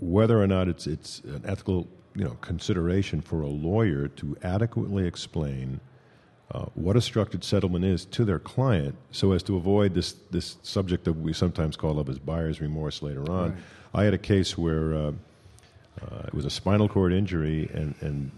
whether 0.00 0.40
or 0.42 0.46
not 0.46 0.68
it's 0.68 0.86
it's 0.86 1.20
an 1.20 1.42
ethical 1.46 1.86
you 2.14 2.24
know 2.24 2.36
consideration 2.40 3.20
for 3.20 3.42
a 3.42 3.48
lawyer 3.48 4.08
to 4.08 4.36
adequately 4.42 5.06
explain 5.06 5.80
uh, 6.52 6.66
what 6.74 6.96
a 6.96 7.00
structured 7.00 7.42
settlement 7.42 7.84
is 7.84 8.04
to 8.04 8.24
their 8.24 8.38
client, 8.38 8.94
so 9.10 9.32
as 9.32 9.42
to 9.42 9.56
avoid 9.56 9.94
this 9.94 10.14
this 10.30 10.56
subject 10.62 11.04
that 11.04 11.14
we 11.14 11.32
sometimes 11.32 11.76
call 11.76 11.98
of 11.98 12.08
as 12.08 12.18
buyer's 12.18 12.60
remorse 12.60 13.02
later 13.02 13.30
on. 13.30 13.56
I 13.94 14.04
had 14.04 14.14
a 14.14 14.18
case 14.18 14.56
where 14.58 14.94
uh, 14.94 15.12
uh, 16.00 16.22
it 16.26 16.34
was 16.34 16.44
a 16.44 16.50
spinal 16.50 16.88
cord 16.88 17.12
injury, 17.12 17.70
and 17.72 17.94
and 18.00 18.30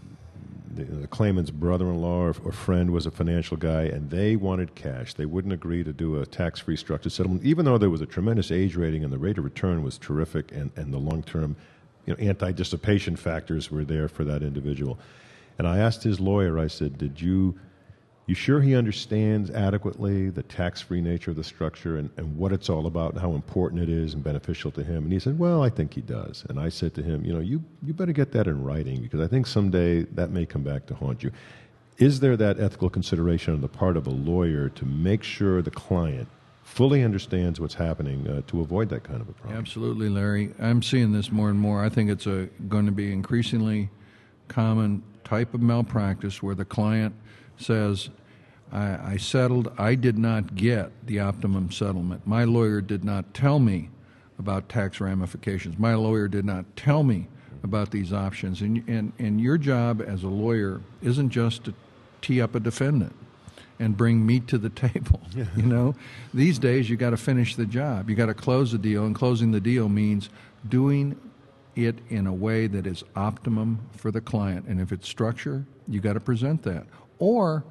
the, 0.75 0.83
the 0.83 1.07
claimant's 1.07 1.51
brother-in-law 1.51 2.21
or, 2.21 2.35
or 2.43 2.51
friend 2.51 2.91
was 2.91 3.05
a 3.05 3.11
financial 3.11 3.57
guy, 3.57 3.83
and 3.83 4.09
they 4.09 4.35
wanted 4.35 4.75
cash. 4.75 5.13
They 5.13 5.25
wouldn't 5.25 5.53
agree 5.53 5.83
to 5.83 5.93
do 5.93 6.21
a 6.21 6.25
tax-free 6.25 6.75
structured 6.75 7.11
settlement, 7.11 7.43
even 7.43 7.65
though 7.65 7.77
there 7.77 7.89
was 7.89 8.01
a 8.01 8.05
tremendous 8.05 8.51
age 8.51 8.75
rating 8.75 9.03
and 9.03 9.11
the 9.11 9.17
rate 9.17 9.37
of 9.37 9.43
return 9.43 9.83
was 9.83 9.97
terrific, 9.97 10.51
and, 10.51 10.71
and 10.75 10.93
the 10.93 10.97
long-term 10.97 11.55
you 12.05 12.13
know, 12.13 12.19
anti-dissipation 12.19 13.15
factors 13.15 13.71
were 13.71 13.83
there 13.83 14.07
for 14.07 14.23
that 14.25 14.43
individual. 14.43 14.99
And 15.57 15.67
I 15.67 15.79
asked 15.79 16.03
his 16.03 16.19
lawyer, 16.19 16.59
I 16.59 16.67
said, 16.67 16.97
"Did 16.97 17.21
you 17.21 17.57
you 18.27 18.33
sure 18.35 18.61
he 18.61 18.75
understands 18.75 19.51
adequately 19.51 20.29
the 20.29 20.43
tax-free 20.43 21.01
nature 21.01 21.31
of 21.31 21.37
the 21.37 21.43
structure 21.43 21.97
and, 21.97 22.09
and 22.17 22.37
what 22.37 22.51
it's 22.51 22.69
all 22.69 22.87
about 22.87 23.13
and 23.13 23.21
how 23.21 23.33
important 23.33 23.81
it 23.81 23.89
is 23.89 24.13
and 24.13 24.23
beneficial 24.23 24.71
to 24.71 24.83
him?" 24.83 25.03
And 25.03 25.13
he 25.13 25.19
said, 25.19 25.37
"Well, 25.37 25.61
I 25.61 25.69
think 25.69 25.93
he 25.93 26.01
does." 26.01 26.45
And 26.49 26.59
I 26.59 26.69
said 26.69 26.93
to 26.95 27.03
him, 27.03 27.23
"You 27.23 27.33
know, 27.33 27.39
you 27.39 27.63
you 27.83 27.93
better 27.93 28.13
get 28.13 28.31
that 28.31 28.47
in 28.47 28.63
writing 28.63 29.01
because 29.01 29.19
I 29.19 29.27
think 29.27 29.47
someday 29.47 30.03
that 30.03 30.31
may 30.31 30.45
come 30.45 30.63
back 30.63 30.85
to 30.87 30.95
haunt 30.95 31.23
you." 31.23 31.31
Is 31.97 32.19
there 32.19 32.35
that 32.35 32.59
ethical 32.59 32.89
consideration 32.89 33.53
on 33.53 33.61
the 33.61 33.69
part 33.69 33.95
of 33.95 34.05
a 34.05 34.09
lawyer 34.09 34.69
to 34.69 34.85
make 34.85 35.23
sure 35.23 35.61
the 35.61 35.71
client 35.71 36.27
fully 36.63 37.03
understands 37.03 37.59
what's 37.59 37.75
happening 37.75 38.27
uh, 38.27 38.41
to 38.47 38.59
avoid 38.59 38.89
that 38.89 39.03
kind 39.03 39.21
of 39.21 39.29
a 39.29 39.33
problem? 39.33 39.57
Absolutely, 39.57 40.09
Larry. 40.09 40.53
I'm 40.59 40.81
seeing 40.81 41.13
this 41.13 41.31
more 41.31 41.49
and 41.49 41.59
more. 41.59 41.85
I 41.85 41.89
think 41.89 42.09
it's 42.09 42.27
a, 42.27 42.49
going 42.67 42.85
to 42.87 42.91
be 42.91 43.13
increasingly 43.13 43.89
common 44.49 45.03
type 45.23 45.53
of 45.53 45.61
malpractice 45.61 46.43
where 46.43 46.55
the 46.55 46.65
client 46.65 47.15
says, 47.57 48.09
I, 48.71 49.13
I 49.13 49.17
settled, 49.17 49.71
I 49.77 49.95
did 49.95 50.17
not 50.17 50.55
get 50.55 50.91
the 51.05 51.19
optimum 51.19 51.71
settlement. 51.71 52.25
My 52.25 52.43
lawyer 52.43 52.81
did 52.81 53.03
not 53.03 53.33
tell 53.33 53.59
me 53.59 53.89
about 54.39 54.69
tax 54.69 54.99
ramifications. 54.99 55.77
My 55.77 55.95
lawyer 55.95 56.27
did 56.27 56.45
not 56.45 56.65
tell 56.75 57.03
me 57.03 57.27
about 57.63 57.91
these 57.91 58.11
options. 58.11 58.61
And, 58.61 58.83
and, 58.87 59.13
and 59.19 59.39
your 59.39 59.57
job 59.57 60.01
as 60.05 60.23
a 60.23 60.27
lawyer 60.27 60.81
isn't 61.01 61.29
just 61.29 61.65
to 61.65 61.73
tee 62.21 62.41
up 62.41 62.55
a 62.55 62.59
defendant 62.59 63.15
and 63.79 63.95
bring 63.95 64.25
meat 64.25 64.47
to 64.47 64.57
the 64.57 64.69
table. 64.87 65.21
You 65.33 65.63
know, 65.63 65.95
these 66.33 66.59
days 66.59 66.89
you 66.89 66.97
got 66.97 67.11
to 67.11 67.17
finish 67.17 67.55
the 67.55 67.65
job. 67.65 68.09
You 68.09 68.15
got 68.15 68.27
to 68.27 68.33
close 68.33 68.71
the 68.71 68.77
deal, 68.77 69.05
and 69.05 69.15
closing 69.15 69.51
the 69.51 69.61
deal 69.61 69.89
means 69.89 70.29
doing 70.67 71.19
it 71.75 71.95
in 72.09 72.25
a 72.25 72.33
way 72.33 72.67
that 72.67 72.87
is 72.87 73.03
optimum 73.15 73.79
for 73.91 74.11
the 74.11 74.21
client. 74.21 74.65
And 74.67 74.79
if 74.79 74.91
it's 74.91 75.07
structure, 75.07 75.65
you 75.87 75.99
got 75.99 76.13
to 76.13 76.19
present 76.21 76.63
that. 76.63 76.85
Or 77.19 77.63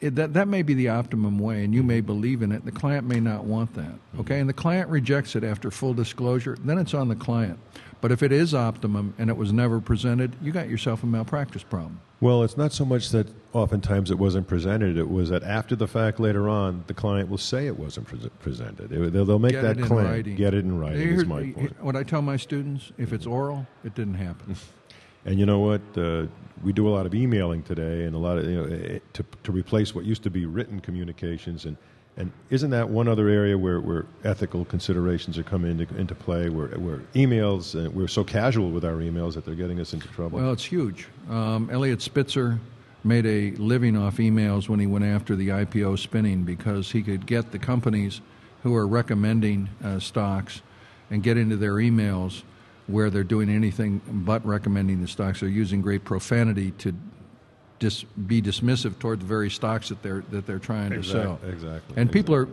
it, 0.00 0.16
that 0.16 0.34
that 0.34 0.48
may 0.48 0.62
be 0.62 0.74
the 0.74 0.88
optimum 0.88 1.38
way, 1.38 1.64
and 1.64 1.74
you 1.74 1.82
may 1.82 2.00
believe 2.00 2.42
in 2.42 2.52
it. 2.52 2.64
The 2.64 2.72
client 2.72 3.06
may 3.06 3.20
not 3.20 3.44
want 3.44 3.74
that. 3.74 3.94
Okay, 4.20 4.40
and 4.40 4.48
the 4.48 4.52
client 4.54 4.88
rejects 4.90 5.34
it 5.36 5.44
after 5.44 5.70
full 5.70 5.94
disclosure. 5.94 6.56
Then 6.62 6.78
it's 6.78 6.94
on 6.94 7.08
the 7.08 7.14
client. 7.16 7.58
But 8.00 8.12
if 8.12 8.22
it 8.22 8.32
is 8.32 8.52
optimum 8.54 9.14
and 9.16 9.30
it 9.30 9.36
was 9.36 9.50
never 9.52 9.80
presented, 9.80 10.36
you 10.42 10.52
got 10.52 10.68
yourself 10.68 11.02
a 11.04 11.06
malpractice 11.06 11.62
problem. 11.62 12.00
Well, 12.20 12.42
it's 12.42 12.56
not 12.56 12.72
so 12.72 12.84
much 12.84 13.10
that 13.10 13.28
oftentimes 13.54 14.10
it 14.10 14.18
wasn't 14.18 14.46
presented. 14.46 14.96
It 14.98 15.08
was 15.08 15.30
that 15.30 15.42
after 15.42 15.74
the 15.74 15.86
fact, 15.86 16.20
later 16.20 16.48
on, 16.48 16.84
the 16.86 16.94
client 16.94 17.28
will 17.30 17.38
say 17.38 17.66
it 17.66 17.78
wasn't 17.78 18.06
pre- 18.06 18.28
presented. 18.40 18.92
It- 18.92 19.12
they'll, 19.12 19.24
they'll 19.24 19.38
make 19.38 19.52
Get 19.52 19.62
that 19.62 19.80
claim. 19.82 20.06
writing. 20.06 20.36
Get 20.36 20.52
it 20.54 20.64
in 20.64 20.78
writing. 20.78 21.00
Here's- 21.00 21.20
is 21.22 21.26
my 21.26 21.50
point. 21.50 21.82
What 21.82 21.96
I 21.96 22.02
tell 22.02 22.20
my 22.22 22.36
students: 22.36 22.92
if 22.98 23.12
it's 23.12 23.26
oral, 23.26 23.66
it 23.84 23.94
didn't 23.94 24.14
happen. 24.14 24.56
And 25.24 25.38
you 25.38 25.46
know 25.46 25.60
what? 25.60 25.80
Uh, 25.96 26.26
we 26.62 26.72
do 26.72 26.88
a 26.88 26.90
lot 26.90 27.06
of 27.06 27.14
emailing 27.14 27.62
today, 27.62 28.04
and 28.04 28.14
a 28.14 28.18
lot 28.18 28.38
of 28.38 28.44
you 28.46 28.56
know 28.56 28.76
eh, 28.76 28.98
to 29.14 29.24
to 29.42 29.52
replace 29.52 29.94
what 29.94 30.04
used 30.04 30.22
to 30.22 30.30
be 30.30 30.46
written 30.46 30.80
communications. 30.80 31.64
And 31.64 31.76
and 32.16 32.30
isn't 32.50 32.70
that 32.70 32.88
one 32.88 33.08
other 33.08 33.28
area 33.28 33.58
where, 33.58 33.80
where 33.80 34.06
ethical 34.22 34.64
considerations 34.64 35.36
are 35.36 35.42
coming 35.42 35.78
into 35.78 35.94
into 35.96 36.14
play? 36.14 36.48
Where 36.48 36.68
where 36.78 36.98
emails 37.14 37.74
uh, 37.74 37.90
we're 37.90 38.08
so 38.08 38.24
casual 38.24 38.70
with 38.70 38.84
our 38.84 38.96
emails 38.96 39.34
that 39.34 39.44
they're 39.44 39.54
getting 39.54 39.80
us 39.80 39.92
into 39.92 40.08
trouble. 40.08 40.38
Well, 40.38 40.52
it's 40.52 40.64
huge. 40.64 41.08
Um, 41.28 41.68
Eliot 41.70 42.02
Spitzer 42.02 42.60
made 43.02 43.26
a 43.26 43.50
living 43.56 43.96
off 43.96 44.16
emails 44.16 44.68
when 44.68 44.80
he 44.80 44.86
went 44.86 45.04
after 45.04 45.36
the 45.36 45.48
IPO 45.48 45.98
spinning 45.98 46.42
because 46.42 46.90
he 46.90 47.02
could 47.02 47.26
get 47.26 47.52
the 47.52 47.58
companies 47.58 48.22
who 48.62 48.74
are 48.74 48.86
recommending 48.86 49.68
uh, 49.84 49.98
stocks 49.98 50.62
and 51.10 51.22
get 51.22 51.36
into 51.36 51.56
their 51.56 51.74
emails 51.74 52.42
where 52.86 53.10
they're 53.10 53.24
doing 53.24 53.48
anything 53.48 54.00
but 54.06 54.44
recommending 54.46 55.00
the 55.00 55.08
stocks. 55.08 55.40
They're 55.40 55.48
using 55.48 55.80
great 55.80 56.04
profanity 56.04 56.72
to 56.72 56.94
dis- 57.78 58.04
be 58.26 58.42
dismissive 58.42 58.98
toward 58.98 59.20
the 59.20 59.26
very 59.26 59.50
stocks 59.50 59.88
that 59.88 60.02
they're 60.02 60.22
that 60.30 60.46
they're 60.46 60.58
trying 60.58 60.90
to 60.90 61.02
sell. 61.02 61.38
exactly, 61.46 61.96
And 61.96 62.10
people 62.12 62.34
are 62.34 62.48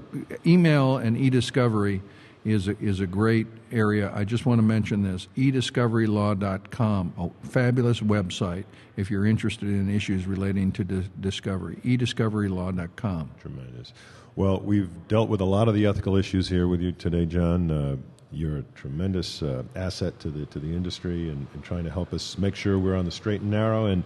email 0.45 0.97
and 0.97 1.17
e-discovery 1.17 2.01
is 2.43 2.67
a, 2.67 2.77
is 2.79 2.99
a 3.01 3.05
great 3.07 3.45
area. 3.71 4.11
I 4.15 4.23
just 4.23 4.45
want 4.47 4.57
to 4.59 4.63
mention 4.63 5.03
this 5.03 5.27
ediscoverylaw.com, 5.37 7.13
a 7.17 7.47
fabulous 7.47 7.99
website 7.99 8.63
if 8.97 9.11
you're 9.11 9.25
interested 9.25 9.67
in 9.69 9.93
issues 9.93 10.25
relating 10.25 10.71
to 10.73 10.83
di- 10.83 11.03
discovery. 11.19 11.77
ediscoverylaw.com. 11.85 13.31
Tremendous. 13.39 13.93
Well, 14.35 14.59
we've 14.61 14.89
dealt 15.07 15.29
with 15.29 15.41
a 15.41 15.45
lot 15.45 15.67
of 15.67 15.75
the 15.75 15.85
ethical 15.85 16.15
issues 16.15 16.49
here 16.49 16.67
with 16.67 16.81
you 16.81 16.93
today, 16.93 17.25
John. 17.25 17.69
Uh, 17.69 17.97
you're 18.31 18.57
a 18.57 18.63
tremendous 18.75 19.43
uh, 19.43 19.63
asset 19.75 20.19
to 20.19 20.29
the 20.29 20.45
to 20.47 20.59
the 20.59 20.73
industry 20.73 21.29
and, 21.29 21.47
and 21.53 21.63
trying 21.63 21.83
to 21.83 21.91
help 21.91 22.13
us 22.13 22.37
make 22.37 22.55
sure 22.55 22.79
we're 22.79 22.95
on 22.95 23.05
the 23.05 23.11
straight 23.11 23.41
and 23.41 23.51
narrow. 23.51 23.85
And 23.85 24.03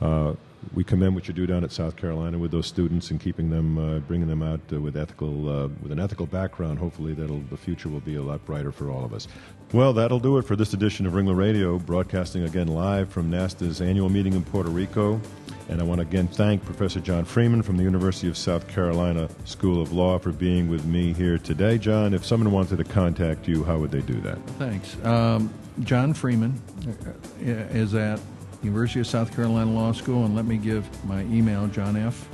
uh, 0.00 0.34
we 0.74 0.84
commend 0.84 1.14
what 1.14 1.28
you 1.28 1.34
do 1.34 1.46
down 1.46 1.64
at 1.64 1.72
South 1.72 1.96
Carolina 1.96 2.38
with 2.38 2.50
those 2.50 2.66
students 2.66 3.10
and 3.10 3.20
keeping 3.20 3.50
them, 3.50 3.78
uh, 3.78 3.98
bringing 4.00 4.28
them 4.28 4.42
out 4.42 4.60
uh, 4.72 4.80
with 4.80 4.96
ethical, 4.96 5.48
uh, 5.48 5.68
with 5.82 5.92
an 5.92 6.00
ethical 6.00 6.26
background. 6.26 6.78
Hopefully, 6.78 7.14
that'll 7.14 7.40
the 7.50 7.56
future 7.56 7.88
will 7.88 8.00
be 8.00 8.16
a 8.16 8.22
lot 8.22 8.44
brighter 8.46 8.72
for 8.72 8.90
all 8.90 9.04
of 9.04 9.12
us. 9.12 9.28
Well, 9.72 9.92
that'll 9.92 10.20
do 10.20 10.38
it 10.38 10.42
for 10.42 10.54
this 10.54 10.74
edition 10.74 11.06
of 11.06 11.14
Ringler 11.14 11.36
Radio, 11.36 11.78
broadcasting 11.78 12.44
again 12.44 12.68
live 12.68 13.10
from 13.10 13.30
NASTA's 13.30 13.80
annual 13.80 14.08
meeting 14.08 14.34
in 14.34 14.44
Puerto 14.44 14.68
Rico. 14.68 15.20
And 15.68 15.80
I 15.80 15.84
want 15.84 16.00
to 16.00 16.06
again 16.06 16.28
thank 16.28 16.64
Professor 16.64 17.00
John 17.00 17.24
Freeman 17.24 17.62
from 17.62 17.76
the 17.76 17.82
University 17.82 18.28
of 18.28 18.36
South 18.36 18.68
Carolina 18.68 19.28
School 19.44 19.80
of 19.80 19.92
Law 19.92 20.18
for 20.18 20.32
being 20.32 20.68
with 20.68 20.84
me 20.84 21.12
here 21.14 21.38
today. 21.38 21.78
John, 21.78 22.12
if 22.12 22.24
someone 22.24 22.52
wanted 22.52 22.76
to 22.78 22.84
contact 22.84 23.48
you, 23.48 23.64
how 23.64 23.78
would 23.78 23.90
they 23.90 24.02
do 24.02 24.20
that? 24.20 24.38
Thanks. 24.58 25.02
Um, 25.04 25.52
John 25.80 26.12
Freeman 26.12 26.60
uh, 26.86 27.40
is 27.40 27.94
at 27.94 28.20
University 28.62 29.00
of 29.00 29.06
South 29.06 29.34
Carolina 29.34 29.70
Law 29.70 29.92
School, 29.92 30.24
and 30.24 30.34
let 30.36 30.44
me 30.44 30.56
give 30.56 30.86
my 31.04 31.22
email, 31.22 31.66
John 31.68 31.96
F. 31.96 32.28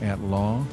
at 0.00 0.20
law.law.sc.edu. 0.20 0.64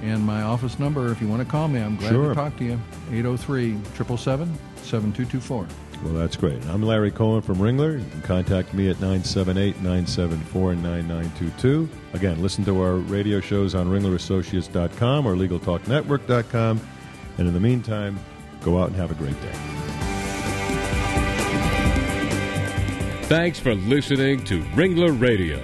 And 0.00 0.22
my 0.24 0.42
office 0.42 0.78
number, 0.78 1.10
if 1.10 1.20
you 1.20 1.26
want 1.28 1.42
to 1.42 1.48
call 1.48 1.66
me, 1.66 1.80
I'm 1.80 1.96
glad 1.96 2.10
Sure. 2.10 2.28
to 2.28 2.34
talk 2.34 2.56
to 2.58 2.64
you, 2.64 2.78
803 3.10 3.72
777 3.96 4.54
7224. 4.84 5.66
Well, 6.04 6.12
that's 6.14 6.36
great. 6.36 6.64
I'm 6.66 6.82
Larry 6.84 7.10
Cohen 7.10 7.42
from 7.42 7.56
Ringler. 7.56 7.98
You 7.98 8.08
can 8.10 8.22
contact 8.22 8.72
me 8.72 8.88
at 8.88 9.00
978 9.00 9.76
974 9.82 10.76
9922. 10.76 11.88
Again, 12.12 12.40
listen 12.40 12.64
to 12.66 12.80
our 12.80 12.94
radio 12.94 13.40
shows 13.40 13.74
on 13.74 13.88
ringlerassociates.com 13.88 15.26
or 15.26 15.34
legaltalknetwork.com. 15.34 16.80
And 17.38 17.48
in 17.48 17.54
the 17.54 17.58
meantime, 17.60 18.20
go 18.62 18.80
out 18.80 18.86
and 18.88 18.96
have 18.96 19.10
a 19.10 19.14
great 19.14 19.40
day. 19.42 19.77
Thanks 23.28 23.60
for 23.60 23.74
listening 23.74 24.42
to 24.44 24.62
Ringler 24.72 25.20
Radio. 25.20 25.62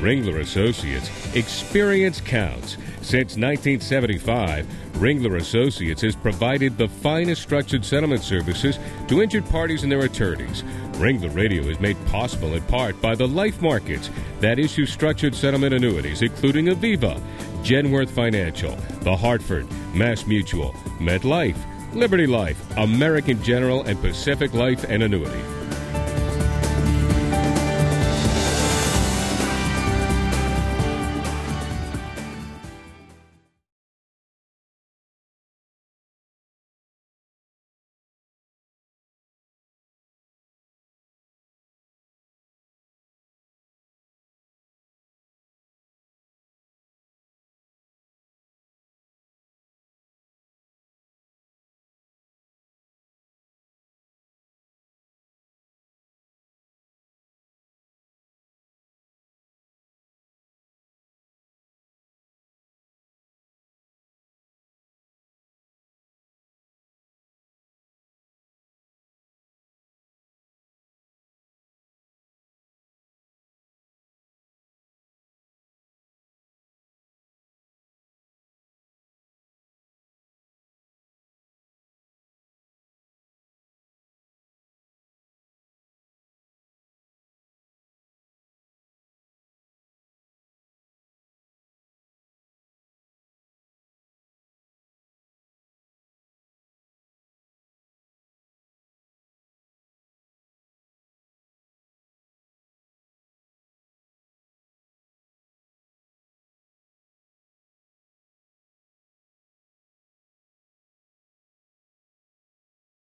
Ringler 0.00 0.40
Associates, 0.40 1.08
experience 1.36 2.20
counts. 2.20 2.72
Since 3.02 3.36
1975, 3.36 4.66
Ringler 4.94 5.36
Associates 5.36 6.02
has 6.02 6.16
provided 6.16 6.76
the 6.76 6.88
finest 6.88 7.40
structured 7.40 7.84
settlement 7.84 8.24
services 8.24 8.80
to 9.06 9.22
injured 9.22 9.48
parties 9.48 9.84
and 9.84 9.92
their 9.92 10.00
attorneys. 10.00 10.64
Ringler 10.94 11.32
Radio 11.32 11.62
is 11.62 11.78
made 11.78 12.04
possible 12.06 12.54
in 12.54 12.62
part 12.64 13.00
by 13.00 13.14
the 13.14 13.28
life 13.28 13.62
markets 13.62 14.10
that 14.40 14.58
issue 14.58 14.84
structured 14.84 15.36
settlement 15.36 15.72
annuities, 15.72 16.20
including 16.20 16.66
Aviva, 16.66 17.22
Genworth 17.62 18.10
Financial, 18.10 18.74
The 19.02 19.14
Hartford, 19.14 19.68
Mass 19.94 20.26
Mutual, 20.26 20.72
MetLife, 20.98 21.94
Liberty 21.94 22.26
Life, 22.26 22.58
American 22.76 23.40
General, 23.40 23.84
and 23.84 24.00
Pacific 24.00 24.52
Life 24.52 24.84
and 24.88 25.04
Annuity. 25.04 25.63